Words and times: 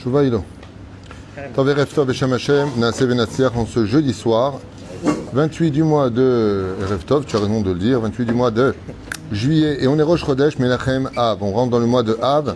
Tchouva 0.00 0.24
Ilo. 0.24 0.44
Taveref 1.54 1.94
Tov 1.94 2.06
Beshem 2.06 2.32
Hashem, 2.32 2.68
Naaseh 2.76 3.06
Venatsiach 3.06 3.56
en 3.56 3.66
ce 3.66 3.84
jeudi 3.84 4.12
soir, 4.12 4.60
28 5.32 5.70
du 5.70 5.82
mois 5.82 6.10
de 6.10 6.74
Erev 6.82 7.04
Tov, 7.04 7.24
tu 7.26 7.36
as 7.36 7.40
raison 7.40 7.60
de 7.60 7.72
le 7.72 7.78
dire, 7.78 8.00
28 8.00 8.24
du 8.24 8.32
mois 8.32 8.50
de 8.50 8.74
juillet, 9.32 9.82
et 9.82 9.88
on 9.88 9.98
est 9.98 10.02
Rosh 10.02 10.24
Chodesh, 10.24 10.58
Melachem 10.58 11.10
Av. 11.16 11.42
On 11.42 11.52
rentre 11.52 11.70
dans 11.70 11.78
le 11.78 11.86
mois 11.86 12.02
de 12.02 12.18
Av. 12.22 12.54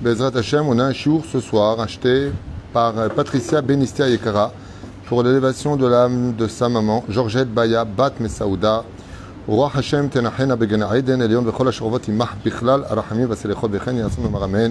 Bezrat 0.00 0.36
Hashem, 0.36 0.66
on 0.66 0.78
a 0.78 0.84
un 0.84 0.92
chiour 0.92 1.24
ce 1.30 1.40
soir 1.40 1.80
acheté 1.80 2.30
par 2.72 2.98
euh, 2.98 3.08
Patricia 3.08 3.60
Benistia 3.60 4.08
Yekara 4.08 4.52
pour 5.06 5.22
l'élévation 5.22 5.76
de 5.76 5.86
l'âme 5.86 6.34
de 6.34 6.46
sa 6.46 6.68
maman, 6.68 7.04
Georgette 7.08 7.52
Baya 7.52 7.84
Bat 7.84 8.14
Mesaouda. 8.20 8.84
רוח 9.46 9.76
השם 9.76 10.08
תנחנה 10.08 10.56
בגן 10.56 10.82
העדן 10.82 11.20
עליון 11.20 11.46
בכל 11.46 11.68
השכבות 11.68 12.08
עמך 12.08 12.34
בכלל 12.44 12.84
הרחמים 12.88 13.30
והסליחות 13.30 13.70
וכן 13.74 13.96
יעשו 13.96 14.20
ממרמן 14.22 14.70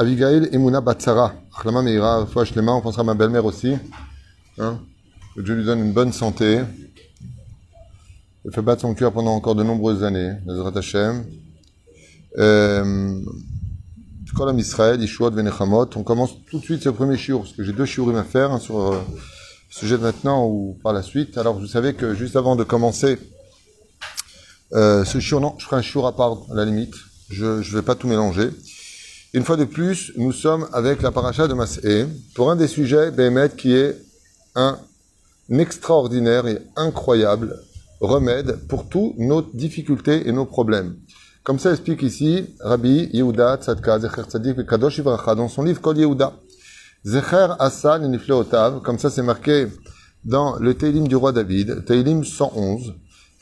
Abigail 0.00 0.48
Emouna 0.52 0.80
Batsara, 0.80 1.34
Achlama 1.54 1.82
Meira, 1.82 2.20
Refoua 2.20 2.46
Shlema, 2.46 2.72
on 2.72 2.80
pensera 2.80 3.02
à 3.02 3.04
ma 3.04 3.12
belle-mère 3.12 3.44
aussi. 3.44 3.76
Hein, 4.56 4.80
que 5.36 5.42
Dieu 5.42 5.54
lui 5.54 5.66
donne 5.66 5.80
une 5.80 5.92
bonne 5.92 6.10
santé. 6.10 6.62
Elle 8.42 8.50
fait 8.50 8.62
battre 8.62 8.80
son 8.80 8.94
cœur 8.94 9.12
pendant 9.12 9.34
encore 9.34 9.54
de 9.54 9.62
nombreuses 9.62 10.02
années. 10.02 10.32
Nazrat 10.46 10.72
Hashem. 10.74 11.26
Euh, 12.38 13.20
Kolam 14.34 14.58
Israël, 14.58 15.02
Ishuot 15.02 15.32
Venechamot. 15.32 15.90
On 15.94 16.02
commence 16.02 16.30
tout 16.50 16.60
de 16.60 16.64
suite 16.64 16.82
ce 16.82 16.88
premier 16.88 17.18
shiur, 17.18 17.40
parce 17.40 17.52
que 17.52 17.62
j'ai 17.62 17.74
deux 17.74 17.84
shiurim 17.84 18.16
à 18.16 18.24
faire, 18.24 18.52
hein, 18.52 18.58
sur 18.58 18.80
euh, 18.80 18.98
le 19.12 19.18
sujet 19.68 19.98
de 19.98 20.02
maintenant 20.02 20.46
ou 20.46 20.78
par 20.82 20.94
la 20.94 21.02
suite. 21.02 21.36
Alors, 21.36 21.58
vous 21.58 21.66
savez 21.66 21.92
que 21.92 22.14
juste 22.14 22.36
avant 22.36 22.56
de 22.56 22.64
commencer 22.64 23.18
euh, 24.72 25.04
ce 25.04 25.20
shiur, 25.20 25.42
non, 25.42 25.56
je 25.58 25.66
ferai 25.66 25.76
un 25.76 25.82
shiur 25.82 26.06
à 26.06 26.16
part, 26.16 26.38
à 26.50 26.54
la 26.54 26.64
limite. 26.64 26.94
Je 27.28 27.44
ne 27.44 27.60
vais 27.60 27.82
pas 27.82 27.96
tout 27.96 28.08
mélanger. 28.08 28.48
Une 29.32 29.44
fois 29.44 29.56
de 29.56 29.64
plus, 29.64 30.12
nous 30.16 30.32
sommes 30.32 30.66
avec 30.72 31.02
la 31.02 31.12
paracha 31.12 31.46
de 31.46 31.54
Mas'é 31.54 32.04
pour 32.34 32.50
un 32.50 32.56
des 32.56 32.66
sujets, 32.66 33.12
Béhémet, 33.12 33.50
qui 33.56 33.72
est 33.72 33.96
un 34.56 34.76
extraordinaire 35.48 36.48
et 36.48 36.58
incroyable 36.74 37.60
remède 38.00 38.58
pour 38.66 38.88
toutes 38.88 39.16
nos 39.18 39.42
difficultés 39.42 40.28
et 40.28 40.32
nos 40.32 40.46
problèmes. 40.46 40.96
Comme 41.44 41.60
ça 41.60 41.70
explique 41.70 42.02
ici 42.02 42.44
Rabbi 42.58 43.08
Yehuda 43.12 43.58
Tzadka 43.58 44.00
Zecher 44.00 44.22
Tzadik 44.28 44.66
Kadosh 44.66 44.98
Ivracha 44.98 45.36
dans 45.36 45.48
son 45.48 45.62
livre 45.62 45.80
Kol 45.80 45.96
Yehuda. 45.96 46.32
Zecher 47.04 47.54
Asa 47.60 48.00
Nifleotav, 48.00 48.80
comme 48.82 48.98
ça 48.98 49.10
c'est 49.10 49.22
marqué 49.22 49.68
dans 50.24 50.56
le 50.58 50.74
Teilim 50.74 51.06
du 51.06 51.14
roi 51.14 51.30
David, 51.30 51.84
Teilim 51.84 52.24
111, 52.24 52.94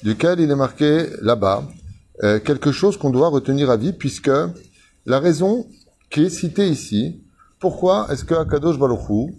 duquel 0.03 0.39
il 0.41 0.50
est 0.50 0.55
marqué 0.55 1.06
là-bas 1.22 1.64
euh, 2.25 2.41
quelque 2.41 2.72
chose 2.72 2.98
qu'on 2.98 3.11
doit 3.11 3.28
retenir 3.28 3.70
à 3.70 3.77
vie 3.78 3.94
puisque 3.94 4.31
la 5.09 5.20
raison 5.20 5.67
qui 6.11 6.25
est 6.25 6.31
citée 6.31 6.69
ici, 6.69 7.23
pourquoi 7.59 8.06
est-ce 8.11 8.25
que 8.27 8.34
Akadosh 8.34 8.78
Baruch 8.78 9.33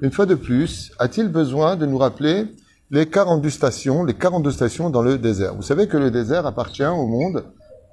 une 0.00 0.12
fois 0.12 0.24
de 0.24 0.36
plus, 0.36 0.92
a-t-il 1.00 1.28
besoin 1.28 1.74
de 1.74 1.84
nous 1.84 1.98
rappeler 1.98 2.46
les 2.92 3.06
42 3.06 3.50
stations, 3.50 4.04
les 4.04 4.14
42 4.14 4.52
stations 4.52 4.88
dans 4.88 5.02
le 5.02 5.18
désert? 5.18 5.56
Vous 5.56 5.62
savez 5.62 5.88
que 5.88 5.96
le 5.96 6.12
désert 6.12 6.46
appartient 6.46 6.86
au 6.86 7.06
monde 7.08 7.44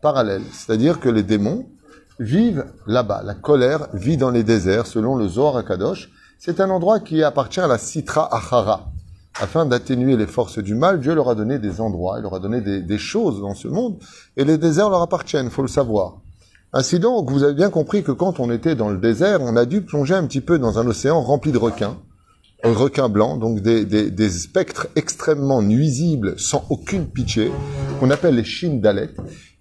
parallèle, 0.03 0.44
c'est-à-dire 0.52 1.00
que 1.00 1.09
les 1.09 1.24
démons 1.24 1.66
vivent 2.19 2.66
là-bas. 2.85 3.24
La 3.25 3.34
colère 3.34 3.88
vit 3.94 4.18
dans 4.18 4.30
les 4.30 4.44
déserts, 4.44 4.86
selon 4.86 5.16
le 5.16 5.28
Zohar 5.28 5.57
Akadosh. 5.57 6.12
C'est 6.38 6.59
un 6.59 6.69
endroit 6.69 7.00
qui 7.00 7.24
appartient 7.24 7.62
à 7.62 7.68
la 7.68 7.80
Sitra 7.80 8.31
Achara. 8.31 8.91
Afin 9.41 9.66
d'atténuer 9.66 10.18
les 10.18 10.28
forces 10.28 10.59
du 10.59 10.75
mal, 10.75 11.00
Dieu 11.00 11.16
leur 11.16 11.30
a 11.30 11.36
donné 11.36 11.57
des 11.57 11.81
endroits, 11.81 12.19
il 12.19 12.22
leur 12.22 12.36
a 12.36 12.40
donné 12.40 12.62
des, 12.62 12.81
des 12.81 12.97
choses 13.00 13.41
dans 13.41 13.56
ce 13.56 13.68
monde, 13.68 13.97
et 14.38 14.46
les 14.46 14.59
déserts 14.59 14.91
leur 14.91 15.02
appartiennent, 15.02 15.50
faut 15.50 15.63
le 15.63 15.68
savoir. 15.68 16.22
Ainsi 16.75 17.00
donc, 17.00 17.29
vous 17.29 17.44
avez 17.44 17.53
bien 17.53 17.69
compris 17.69 18.01
que 18.01 18.11
quand 18.11 18.39
on 18.39 18.50
était 18.50 18.73
dans 18.73 18.89
le 18.89 18.97
désert, 18.97 19.41
on 19.41 19.56
a 19.56 19.66
dû 19.66 19.84
plonger 19.84 20.16
un 20.16 20.25
petit 20.25 20.41
peu 20.41 20.57
dans 20.57 20.79
un 20.79 20.88
océan 20.88 21.22
rempli 21.22 21.51
de 21.51 21.59
requins, 21.59 22.00
requins 22.63 23.09
blancs, 23.09 23.39
donc 23.39 23.59
des, 23.59 24.29
spectres 24.29 24.88
extrêmement 24.95 25.62
nuisibles, 25.62 26.33
sans 26.39 26.66
aucune 26.72 27.06
pitié, 27.06 27.51
qu'on 28.00 28.09
appelle 28.09 28.35
les 28.35 28.44
chines 28.44 28.81
d'Alet. 28.81 29.12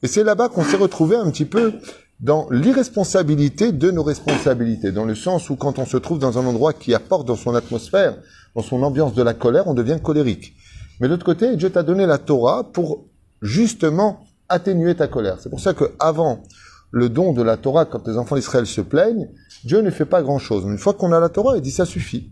Et 0.02 0.06
c'est 0.06 0.24
là-bas 0.24 0.48
qu'on 0.48 0.64
s'est 0.64 0.78
retrouvé 0.78 1.16
un 1.16 1.30
petit 1.30 1.44
peu 1.44 1.74
dans 2.20 2.48
l'irresponsabilité 2.50 3.72
de 3.72 3.90
nos 3.90 4.02
responsabilités, 4.02 4.90
dans 4.90 5.04
le 5.04 5.14
sens 5.14 5.50
où 5.50 5.56
quand 5.56 5.78
on 5.78 5.84
se 5.84 5.98
trouve 5.98 6.18
dans 6.18 6.38
un 6.38 6.46
endroit 6.46 6.72
qui 6.72 6.94
apporte 6.94 7.28
dans 7.28 7.36
son 7.36 7.54
atmosphère, 7.54 8.16
dans 8.54 8.62
son 8.62 8.82
ambiance 8.82 9.12
de 9.12 9.22
la 9.22 9.34
colère, 9.34 9.66
on 9.66 9.74
devient 9.74 9.98
colérique. 10.02 10.54
Mais 10.98 11.08
de 11.08 11.12
l'autre 11.12 11.26
côté, 11.26 11.56
Dieu 11.56 11.68
t'a 11.68 11.82
donné 11.82 12.06
la 12.06 12.16
Torah 12.16 12.64
pour 12.72 13.04
justement 13.42 14.20
atténuer 14.48 14.94
ta 14.94 15.08
colère. 15.08 15.36
C'est 15.40 15.50
pour 15.50 15.60
ça 15.60 15.74
que 15.74 15.92
avant 15.98 16.42
le 16.92 17.08
don 17.08 17.32
de 17.32 17.42
la 17.42 17.56
Torah, 17.56 17.86
quand 17.86 18.06
les 18.06 18.19
enfants 18.19 18.36
d'Israël 18.36 18.66
se 18.66 18.82
plaignent, 18.82 19.28
Dieu 19.64 19.80
ne 19.80 19.91
fait 19.91 20.04
pas 20.04 20.22
grand-chose. 20.22 20.64
Une 20.64 20.78
fois 20.78 20.92
qu'on 20.92 21.10
a 21.12 21.19
la 21.19 21.30
Torah, 21.30 21.56
il 21.56 21.62
dit 21.62 21.70
ça 21.70 21.86
suffit. 21.86 22.30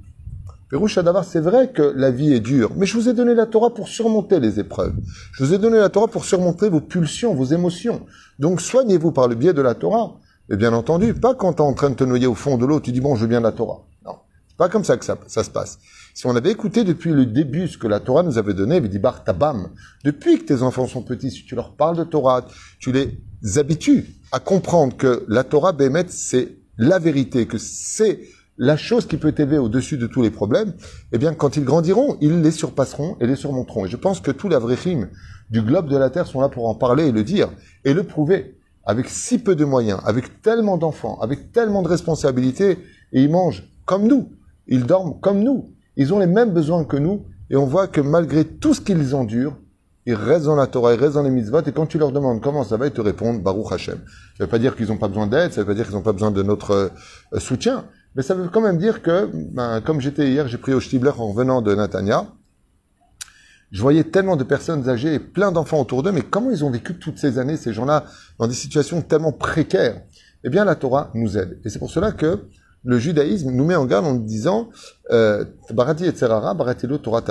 Pérouche 0.69 0.99
Adavar, 0.99 1.25
c'est 1.25 1.41
vrai 1.41 1.73
que 1.73 1.83
la 1.97 2.13
vie 2.13 2.33
est 2.33 2.41
dure, 2.41 2.71
mais 2.77 2.87
je 2.87 2.97
vous 2.97 3.09
ai 3.09 3.13
donné 3.13 3.35
la 3.35 3.47
Torah 3.47 3.75
pour 3.75 3.89
surmonter 3.89 4.39
les 4.39 4.61
épreuves. 4.61 4.95
Je 5.33 5.43
vous 5.43 5.53
ai 5.53 5.59
donné 5.59 5.79
la 5.79 5.89
Torah 5.89 6.07
pour 6.07 6.25
surmonter 6.25 6.69
vos 6.69 6.81
pulsions, 6.81 7.35
vos 7.35 7.47
émotions. 7.47 8.07
Donc 8.39 8.61
soignez-vous 8.61 9.11
par 9.11 9.27
le 9.27 9.35
biais 9.35 9.53
de 9.53 9.63
la 9.63 9.75
Torah. 9.75 10.19
Et 10.49 10.57
bien 10.57 10.73
entendu, 10.73 11.15
pas 11.15 11.35
quand 11.35 11.55
tu 11.55 11.63
es 11.63 11.65
en 11.65 11.73
train 11.73 11.91
de 11.91 11.95
te 11.97 12.05
noyer 12.05 12.27
au 12.27 12.35
fond 12.35 12.57
de 12.57 12.67
l'eau, 12.67 12.81
tu 12.81 12.93
dis 12.93 13.01
bon, 13.01 13.17
je 13.17 13.23
veux 13.23 13.27
bien 13.27 13.41
la 13.41 13.51
Torah. 13.51 13.85
Non, 14.05 14.17
c'est 14.47 14.57
pas 14.57 14.69
comme 14.69 14.85
ça 14.85 14.97
que 14.97 15.05
ça, 15.05 15.17
ça, 15.27 15.43
se 15.43 15.51
passe. 15.51 15.79
Si 16.15 16.27
on 16.27 16.37
avait 16.37 16.51
écouté 16.51 16.85
depuis 16.85 17.11
le 17.11 17.27
début 17.27 17.67
ce 17.67 17.79
que 17.79 17.89
la 17.89 17.99
Torah 17.99 18.23
nous 18.23 18.39
avait 18.39 18.55
donné, 18.55 18.77
il 18.77 18.89
dit 18.89 18.99
bar 19.01 19.25
tabam. 19.25 19.71
Depuis 20.05 20.39
que 20.39 20.45
tes 20.45 20.63
enfants 20.63 20.87
sont 20.87 21.03
petits, 21.03 21.31
si 21.33 21.45
tu 21.45 21.57
leur 21.57 21.73
parles 21.73 21.97
de 21.97 22.05
Torah, 22.05 22.47
tu 22.79 22.93
les 22.93 23.19
habitues 23.57 24.07
à 24.33 24.41
comprendre 24.41 24.97
que 24.97 25.25
la 25.29 25.45
Torah 25.45 25.73
Bémet, 25.73 26.07
c'est 26.09 26.57
la 26.79 26.99
vérité, 26.99 27.47
que 27.47 27.59
c'est 27.59 28.21
la 28.59 28.77
chose 28.77 29.07
qui 29.07 29.17
peut 29.17 29.33
t'élever 29.33 29.57
au-dessus 29.57 29.97
de 29.97 30.07
tous 30.07 30.21
les 30.21 30.31
problèmes, 30.31 30.75
eh 31.13 31.19
bien, 31.19 31.33
quand 31.33 31.57
ils 31.57 31.65
grandiront, 31.65 32.19
ils 32.21 32.43
les 32.43 32.51
surpasseront 32.51 33.17
et 33.19 33.27
les 33.27 33.37
surmonteront. 33.37 33.87
Et 33.87 33.89
je 33.89 33.97
pense 33.97 34.21
que 34.21 34.31
tous 34.31 34.49
les 34.49 34.57
vrais 34.57 34.77
du 35.51 35.63
globe 35.63 35.89
de 35.89 35.97
la 35.97 36.11
Terre 36.11 36.27
sont 36.27 36.41
là 36.41 36.51
pour 36.51 36.69
en 36.69 36.75
parler 36.75 37.07
et 37.07 37.13
le 37.13 37.25
dire, 37.25 37.51
et 37.85 37.95
le 37.95 38.03
prouver. 38.03 38.59
Avec 38.85 39.09
si 39.09 39.39
peu 39.39 39.57
de 39.57 39.65
moyens, 39.65 40.01
avec 40.05 40.43
tellement 40.43 40.77
d'enfants, 40.77 41.19
avec 41.21 41.53
tellement 41.53 41.83
de 41.83 41.89
responsabilités, 41.89 42.79
et 43.13 43.23
ils 43.23 43.31
mangent 43.31 43.65
comme 43.87 44.07
nous, 44.07 44.31
ils 44.69 44.85
dorment 44.85 45.19
comme 45.21 45.43
nous, 45.43 45.71
ils 45.97 46.13
ont 46.13 46.19
les 46.19 46.27
mêmes 46.27 46.53
besoins 46.53 46.85
que 46.85 46.97
nous, 46.97 47.25
et 47.51 47.57
on 47.57 47.67
voit 47.67 47.89
que 47.89 48.01
malgré 48.01 48.45
tout 48.45 48.75
ce 48.75 48.81
qu'ils 48.81 49.15
endurent, 49.15 49.57
ils 50.07 50.15
restent 50.15 50.47
dans 50.47 50.57
la 50.57 50.67
Torah, 50.67 50.95
ils 50.95 51.01
restent 51.01 51.15
dans 51.15 51.23
les 51.23 51.31
mitzvot, 51.31 51.63
et 51.63 51.73
quand 51.73 51.87
tu 51.87 51.99
leur 51.99 52.13
demandes 52.13 52.41
comment 52.41 52.65
ça 52.65 52.77
va, 52.77 52.87
ils 52.87 52.93
te 52.93 53.01
répondent 53.01 53.43
Baruch 53.43 53.73
Hashem. 53.73 53.99
Ça 54.39 54.45
veut 54.45 54.51
pas 54.51 54.59
dire 54.59 54.75
qu'ils 54.77 54.89
n'ont 54.89 54.97
pas 54.97 55.09
besoin 55.09 55.27
d'aide, 55.27 55.53
ça 55.53 55.61
veut 55.61 55.67
pas 55.67 55.75
dire 55.75 55.87
qu'ils 55.87 55.95
n'ont 55.95 56.03
pas 56.03 56.13
besoin 56.13 56.31
de 56.31 56.43
notre 56.43 56.91
euh, 57.33 57.39
soutien, 57.39 57.85
mais 58.15 58.23
ça 58.23 58.35
veut 58.35 58.49
quand 58.49 58.61
même 58.61 58.79
dire 58.79 59.03
que, 59.03 59.31
ben, 59.33 59.81
comme 59.81 60.01
j'étais 60.01 60.31
hier, 60.31 60.49
j'ai 60.49 60.59
pris 60.59 60.73
au 60.73 60.81
Stibler 60.81 61.13
en 61.17 61.29
revenant 61.29 61.63
de 61.63 61.75
Natania, 61.75 62.27
je 63.71 63.83
voyais 63.83 64.05
tellement 64.05 64.37
de 64.37 64.43
personnes 64.43 64.89
âgées 64.89 65.15
et 65.15 65.19
plein 65.21 65.53
d'enfants 65.53 65.81
autour 65.81 66.03
d'eux, 66.03 66.11
mais 66.13 66.23
comment 66.23 66.51
ils 66.51 66.65
ont 66.65 66.71
vécu 66.71 66.99
toutes 66.99 67.19
ces 67.19 67.39
années, 67.39 67.57
ces 67.57 67.73
gens-là, 67.73 68.05
dans 68.39 68.49
des 68.49 68.55
situations 68.55 69.01
tellement 69.01 69.33
précaires? 69.33 70.03
Eh 70.43 70.49
bien, 70.49 70.65
la 70.65 70.75
Torah 70.75 71.11
nous 71.15 71.37
aide. 71.39 71.61
Et 71.65 71.69
c'est 71.69 71.79
pour 71.79 71.91
cela 71.91 72.11
que 72.13 72.47
le 72.83 72.99
judaïsme 72.99 73.51
nous 73.51 73.65
met 73.65 73.77
en 73.77 73.85
garde 73.85 74.07
en 74.07 74.15
disant 74.15 74.71
euh, 75.11 75.45
Barati 75.71 76.07
et 76.07 76.11
Tzerara, 76.11 76.55
Baratilo 76.55 76.99
Torah. 76.99 77.23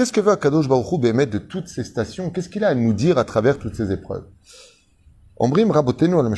Qu'est-ce 0.00 0.14
que 0.14 0.20
veut 0.22 0.32
Akadosh 0.32 0.66
Baruch 0.66 0.92
Hu 0.92 1.26
de 1.26 1.36
toutes 1.36 1.68
ces 1.68 1.84
stations? 1.84 2.30
Qu'est-ce 2.30 2.48
qu'il 2.48 2.64
a 2.64 2.68
à 2.68 2.74
nous 2.74 2.94
dire 2.94 3.18
à 3.18 3.24
travers 3.24 3.58
toutes 3.58 3.74
ces 3.74 3.92
épreuves? 3.92 4.24
Ombrim 5.36 5.70
Rabotenu 5.70 6.18
al 6.18 6.34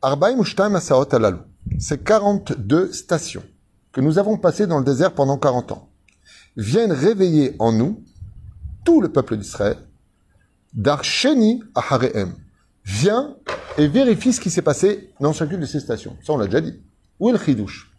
Arbaim 0.00 0.40
Asaot 0.74 1.14
Alalu. 1.14 1.36
Ces 1.78 1.98
42 1.98 2.92
stations 2.92 3.42
que 3.92 4.00
nous 4.00 4.18
avons 4.18 4.38
passées 4.38 4.66
dans 4.66 4.78
le 4.78 4.86
désert 4.86 5.12
pendant 5.12 5.36
40 5.36 5.72
ans 5.72 5.90
viennent 6.56 6.92
réveiller 6.92 7.54
en 7.58 7.72
nous 7.72 8.02
tout 8.86 9.02
le 9.02 9.12
peuple 9.12 9.36
d'Israël. 9.36 9.76
Darsheni 10.72 11.62
Ahareem. 11.74 12.32
Viens 12.86 13.36
et 13.76 13.86
vérifie 13.86 14.32
ce 14.32 14.40
qui 14.40 14.48
s'est 14.48 14.62
passé 14.62 15.12
dans 15.20 15.34
chacune 15.34 15.60
de 15.60 15.66
ces 15.66 15.80
stations. 15.80 16.16
Ça, 16.24 16.32
on 16.32 16.38
l'a 16.38 16.46
déjà 16.46 16.62
dit. 16.62 16.80
Où 17.20 17.28
est 17.28 17.32
le 17.32 17.38
chidouche 17.38 17.92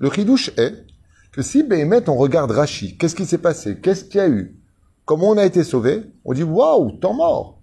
Le 0.00 0.10
chidouche 0.10 0.50
est 0.56 0.84
que 1.32 1.42
si 1.42 1.62
Béhémet, 1.62 2.08
on 2.08 2.16
regarde 2.16 2.50
Rachi, 2.50 2.96
qu'est-ce 2.96 3.16
qui 3.16 3.26
s'est 3.26 3.38
passé? 3.38 3.80
Qu'est-ce 3.80 4.04
qu'il 4.04 4.18
y 4.18 4.20
a 4.20 4.28
eu? 4.28 4.60
Comment 5.04 5.30
on 5.30 5.38
a 5.38 5.44
été 5.44 5.64
sauvé? 5.64 6.04
On 6.24 6.32
dit 6.32 6.42
waouh, 6.42 6.92
temps 6.92 7.14
mort. 7.14 7.60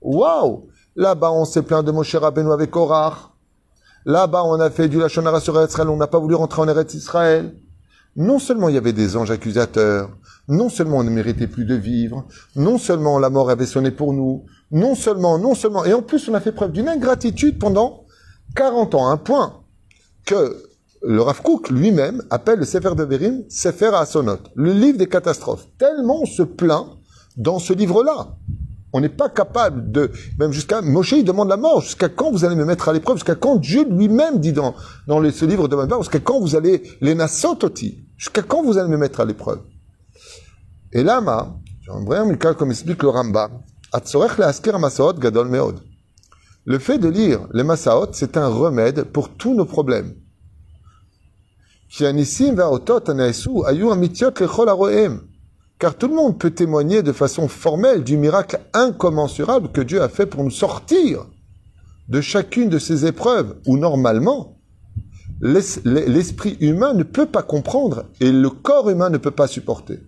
Waouh. 0.00 0.68
Là-bas, 0.96 1.32
on 1.32 1.44
s'est 1.44 1.62
plaint 1.62 1.84
de 1.84 1.90
Moshe 1.90 2.14
Rabbeinu 2.14 2.52
avec 2.52 2.70
Korach. 2.70 3.32
Là-bas, 4.04 4.44
on 4.44 4.60
a 4.60 4.70
fait 4.70 4.88
du 4.88 4.98
Lachonara 4.98 5.40
sur 5.40 5.62
Israël, 5.62 5.88
on 5.88 5.96
n'a 5.96 6.06
pas 6.06 6.18
voulu 6.18 6.34
rentrer 6.34 6.62
en 6.62 6.68
Eretz 6.68 6.94
Israël. 6.94 7.54
Non 8.16 8.38
seulement 8.38 8.68
il 8.68 8.74
y 8.74 8.78
avait 8.78 8.92
des 8.92 9.16
anges 9.16 9.30
accusateurs, 9.30 10.10
non 10.48 10.68
seulement 10.68 10.98
on 10.98 11.04
ne 11.04 11.10
méritait 11.10 11.46
plus 11.46 11.64
de 11.64 11.76
vivre, 11.76 12.26
non 12.56 12.76
seulement 12.76 13.18
la 13.18 13.30
mort 13.30 13.50
avait 13.50 13.66
sonné 13.66 13.92
pour 13.92 14.12
nous, 14.12 14.44
non 14.72 14.96
seulement, 14.96 15.38
non 15.38 15.54
seulement, 15.54 15.84
et 15.84 15.92
en 15.92 16.02
plus 16.02 16.28
on 16.28 16.34
a 16.34 16.40
fait 16.40 16.50
preuve 16.50 16.72
d'une 16.72 16.88
ingratitude 16.88 17.58
pendant 17.58 18.04
40 18.56 18.96
ans, 18.96 19.08
un 19.08 19.16
point 19.16 19.62
que 20.26 20.69
le 21.02 21.22
Rav 21.22 21.42
Kook 21.42 21.70
lui-même 21.70 22.22
appelle 22.30 22.58
le 22.58 22.64
Sefer 22.64 22.94
de 22.94 23.04
Verim 23.04 23.42
Sefer 23.48 23.90
Asonot, 23.94 24.38
le 24.54 24.72
livre 24.72 24.98
des 24.98 25.08
catastrophes. 25.08 25.66
Tellement 25.78 26.22
on 26.22 26.26
se 26.26 26.42
plaint 26.42 26.86
dans 27.36 27.58
ce 27.58 27.72
livre-là. 27.72 28.36
On 28.92 29.00
n'est 29.00 29.08
pas 29.08 29.28
capable 29.28 29.92
de, 29.92 30.10
même 30.38 30.52
jusqu'à, 30.52 30.82
Moshe, 30.82 31.12
il 31.12 31.24
demande 31.24 31.48
la 31.48 31.56
mort. 31.56 31.80
Jusqu'à 31.80 32.08
quand 32.08 32.32
vous 32.32 32.44
allez 32.44 32.56
me 32.56 32.64
mettre 32.64 32.88
à 32.88 32.92
l'épreuve? 32.92 33.18
Jusqu'à 33.18 33.36
quand 33.36 33.56
Dieu 33.56 33.86
lui-même 33.88 34.40
dit 34.40 34.52
dans, 34.52 34.74
dans 35.06 35.22
ce 35.30 35.44
livre 35.44 35.68
de 35.68 35.76
Bamidbar, 35.76 36.00
jusqu'à 36.02 36.18
quand 36.18 36.40
vous 36.40 36.56
allez, 36.56 36.82
les 37.00 37.14
nasototi? 37.14 38.04
Jusqu'à 38.16 38.42
quand 38.42 38.64
vous 38.64 38.78
allez 38.78 38.88
me 38.88 38.96
mettre 38.96 39.20
à 39.20 39.24
l'épreuve? 39.24 39.60
Et 40.92 41.04
là, 41.04 41.20
ma, 41.20 41.56
comme 42.58 42.70
explique 42.70 43.02
le 43.04 43.08
Ramba. 43.10 43.50
Le 46.64 46.78
fait 46.78 46.98
de 46.98 47.08
lire 47.08 47.48
les 47.52 47.62
Masaot, 47.62 48.08
c'est 48.12 48.36
un 48.36 48.48
remède 48.48 49.04
pour 49.04 49.28
tous 49.30 49.54
nos 49.54 49.64
problèmes. 49.64 50.14
Car 51.92 52.14
tout 55.96 56.08
le 56.08 56.14
monde 56.14 56.38
peut 56.38 56.50
témoigner 56.50 57.02
de 57.02 57.12
façon 57.12 57.48
formelle 57.48 58.04
du 58.04 58.16
miracle 58.16 58.60
incommensurable 58.72 59.72
que 59.72 59.80
Dieu 59.80 60.00
a 60.00 60.08
fait 60.08 60.26
pour 60.26 60.44
nous 60.44 60.50
sortir 60.50 61.26
de 62.08 62.20
chacune 62.20 62.68
de 62.68 62.78
ces 62.78 63.06
épreuves 63.06 63.56
où 63.66 63.76
normalement 63.76 64.60
l'esprit 65.40 66.56
humain 66.60 66.94
ne 66.94 67.02
peut 67.02 67.26
pas 67.26 67.42
comprendre 67.42 68.04
et 68.20 68.30
le 68.30 68.50
corps 68.50 68.88
humain 68.88 69.10
ne 69.10 69.18
peut 69.18 69.32
pas 69.32 69.48
supporter. 69.48 69.98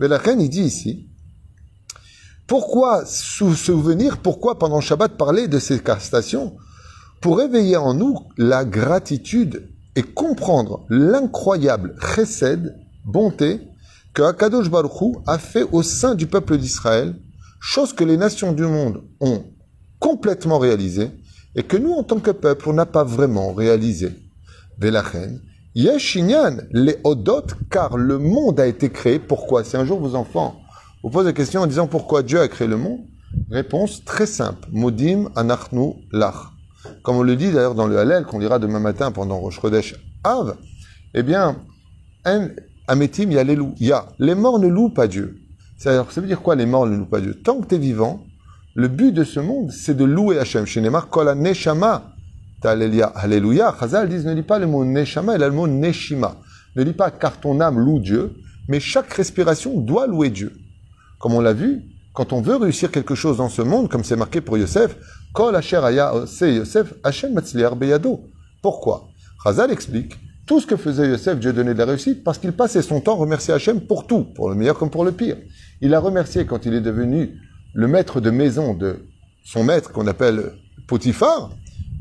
Mais 0.00 0.08
la 0.08 0.18
reine, 0.18 0.48
dit 0.48 0.62
ici, 0.62 1.08
pourquoi 2.46 3.04
souvenir, 3.04 4.18
pourquoi 4.18 4.58
pendant 4.58 4.80
Shabbat 4.80 5.16
parler 5.16 5.48
de 5.48 5.58
ces 5.58 5.80
castations 5.80 6.56
Pour 7.20 7.42
éveiller 7.42 7.76
en 7.76 7.92
nous 7.92 8.16
la 8.38 8.64
gratitude 8.64 9.68
et 9.94 10.02
comprendre 10.02 10.86
l'incroyable 10.88 11.94
chesed, 12.00 12.74
bonté, 13.04 13.60
que 14.14 14.22
Akadosh 14.22 14.70
Baruch 14.70 15.18
a 15.26 15.38
fait 15.38 15.64
au 15.70 15.82
sein 15.82 16.14
du 16.14 16.26
peuple 16.26 16.56
d'Israël, 16.56 17.14
chose 17.60 17.92
que 17.92 18.04
les 18.04 18.16
nations 18.16 18.52
du 18.52 18.62
monde 18.62 19.02
ont 19.20 19.44
complètement 19.98 20.58
réalisée 20.58 21.10
et 21.56 21.62
que 21.62 21.76
nous, 21.76 21.92
en 21.92 22.04
tant 22.04 22.20
que 22.20 22.30
peuple, 22.30 22.70
on 22.70 22.72
n'a 22.72 22.86
pas 22.86 23.04
vraiment 23.04 23.52
réalisé. 23.52 24.12
reine, 24.80 25.42
Yeshinyan, 25.74 26.56
les 26.70 26.98
Odot, 27.04 27.46
car 27.70 27.98
le 27.98 28.18
monde 28.18 28.58
a 28.58 28.66
été 28.66 28.88
créé. 28.88 29.18
Pourquoi? 29.18 29.62
Si 29.62 29.76
un 29.76 29.84
jour 29.84 30.00
vos 30.00 30.14
enfants 30.14 30.58
vous 31.02 31.10
posent 31.10 31.26
la 31.26 31.32
question 31.34 31.60
en 31.60 31.66
disant 31.66 31.86
pourquoi 31.86 32.22
Dieu 32.22 32.40
a 32.40 32.48
créé 32.48 32.66
le 32.66 32.78
monde, 32.78 33.00
réponse 33.50 34.04
très 34.06 34.26
simple. 34.26 34.68
Modim 34.72 35.28
anachnu 35.36 35.94
lach. 36.12 36.59
Comme 37.02 37.16
on 37.16 37.22
le 37.22 37.36
dit 37.36 37.50
d'ailleurs 37.50 37.74
dans 37.74 37.86
le 37.86 37.98
Hallel, 37.98 38.24
qu'on 38.24 38.38
lira 38.38 38.58
demain 38.58 38.80
matin 38.80 39.10
pendant 39.12 39.38
Rosh 39.38 39.60
Chodesh 39.60 39.96
Av, 40.24 40.56
eh 41.14 41.22
bien, 41.22 41.56
Ametim 42.86 43.30
ya 43.30 44.06
Les 44.18 44.34
morts 44.34 44.58
ne 44.58 44.68
louent 44.68 44.90
pas 44.90 45.06
Dieu. 45.06 45.38
Ça 45.78 46.02
veut 46.02 46.26
dire 46.26 46.42
quoi 46.42 46.56
les 46.56 46.66
morts 46.66 46.86
ne 46.86 46.96
louent 46.96 47.06
pas 47.06 47.20
Dieu? 47.20 47.34
Tant 47.34 47.60
que 47.60 47.66
tu 47.66 47.76
es 47.76 47.78
vivant, 47.78 48.24
le 48.74 48.88
but 48.88 49.12
de 49.12 49.24
ce 49.24 49.40
monde, 49.40 49.70
c'est 49.70 49.96
de 49.96 50.04
louer 50.04 50.38
Hachem. 50.38 50.66
Chez 50.66 50.80
Neymar, 50.80 51.08
Kol 51.08 51.32
Neshama, 51.36 52.14
Alléluia. 52.62 53.74
Chazal 53.78 54.08
disent 54.08 54.26
ne 54.26 54.34
lis 54.34 54.42
pas 54.42 54.58
le 54.58 54.66
mot 54.66 54.84
Neshama, 54.84 55.36
il 55.36 55.42
a 55.42 55.48
le 55.48 55.54
mot 55.54 55.66
Neshima. 55.66 56.36
Ne 56.76 56.82
lis 56.82 56.92
pas 56.92 57.10
car 57.10 57.40
ton 57.40 57.60
âme 57.60 57.78
loue 57.78 57.98
Dieu, 57.98 58.34
mais 58.68 58.80
chaque 58.80 59.12
respiration 59.14 59.80
doit 59.80 60.06
louer 60.06 60.30
Dieu. 60.30 60.52
Comme 61.18 61.34
on 61.34 61.40
l'a 61.40 61.52
vu, 61.52 61.82
quand 62.12 62.32
on 62.32 62.40
veut 62.40 62.56
réussir 62.56 62.90
quelque 62.90 63.14
chose 63.14 63.38
dans 63.38 63.48
ce 63.48 63.62
monde, 63.62 63.88
comme 63.88 64.04
c'est 64.04 64.16
marqué 64.16 64.40
pour 64.40 64.58
Yosef, 64.58 64.96
Kol 65.32 65.56
Aya 65.56 66.12
Yosef, 66.40 66.94
Beyado. 67.76 68.20
Pourquoi? 68.62 69.08
Chazal 69.44 69.70
explique, 69.70 70.16
tout 70.46 70.60
ce 70.60 70.66
que 70.66 70.76
faisait 70.76 71.08
Yosef, 71.08 71.38
Dieu 71.38 71.52
donnait 71.52 71.74
de 71.74 71.78
la 71.78 71.84
réussite, 71.86 72.24
parce 72.24 72.38
qu'il 72.38 72.52
passait 72.52 72.82
son 72.82 73.00
temps 73.00 73.14
à 73.14 73.20
remercier 73.20 73.54
Hachem 73.54 73.80
pour 73.80 74.06
tout, 74.06 74.24
pour 74.34 74.50
le 74.50 74.56
meilleur 74.56 74.78
comme 74.78 74.90
pour 74.90 75.04
le 75.04 75.12
pire. 75.12 75.36
Il 75.80 75.94
a 75.94 76.00
remercié 76.00 76.44
quand 76.44 76.66
il 76.66 76.74
est 76.74 76.80
devenu 76.80 77.40
le 77.72 77.86
maître 77.86 78.20
de 78.20 78.30
maison 78.30 78.74
de 78.74 79.06
son 79.44 79.64
maître 79.64 79.92
qu'on 79.92 80.06
appelle 80.06 80.52
Potiphar, 80.88 81.50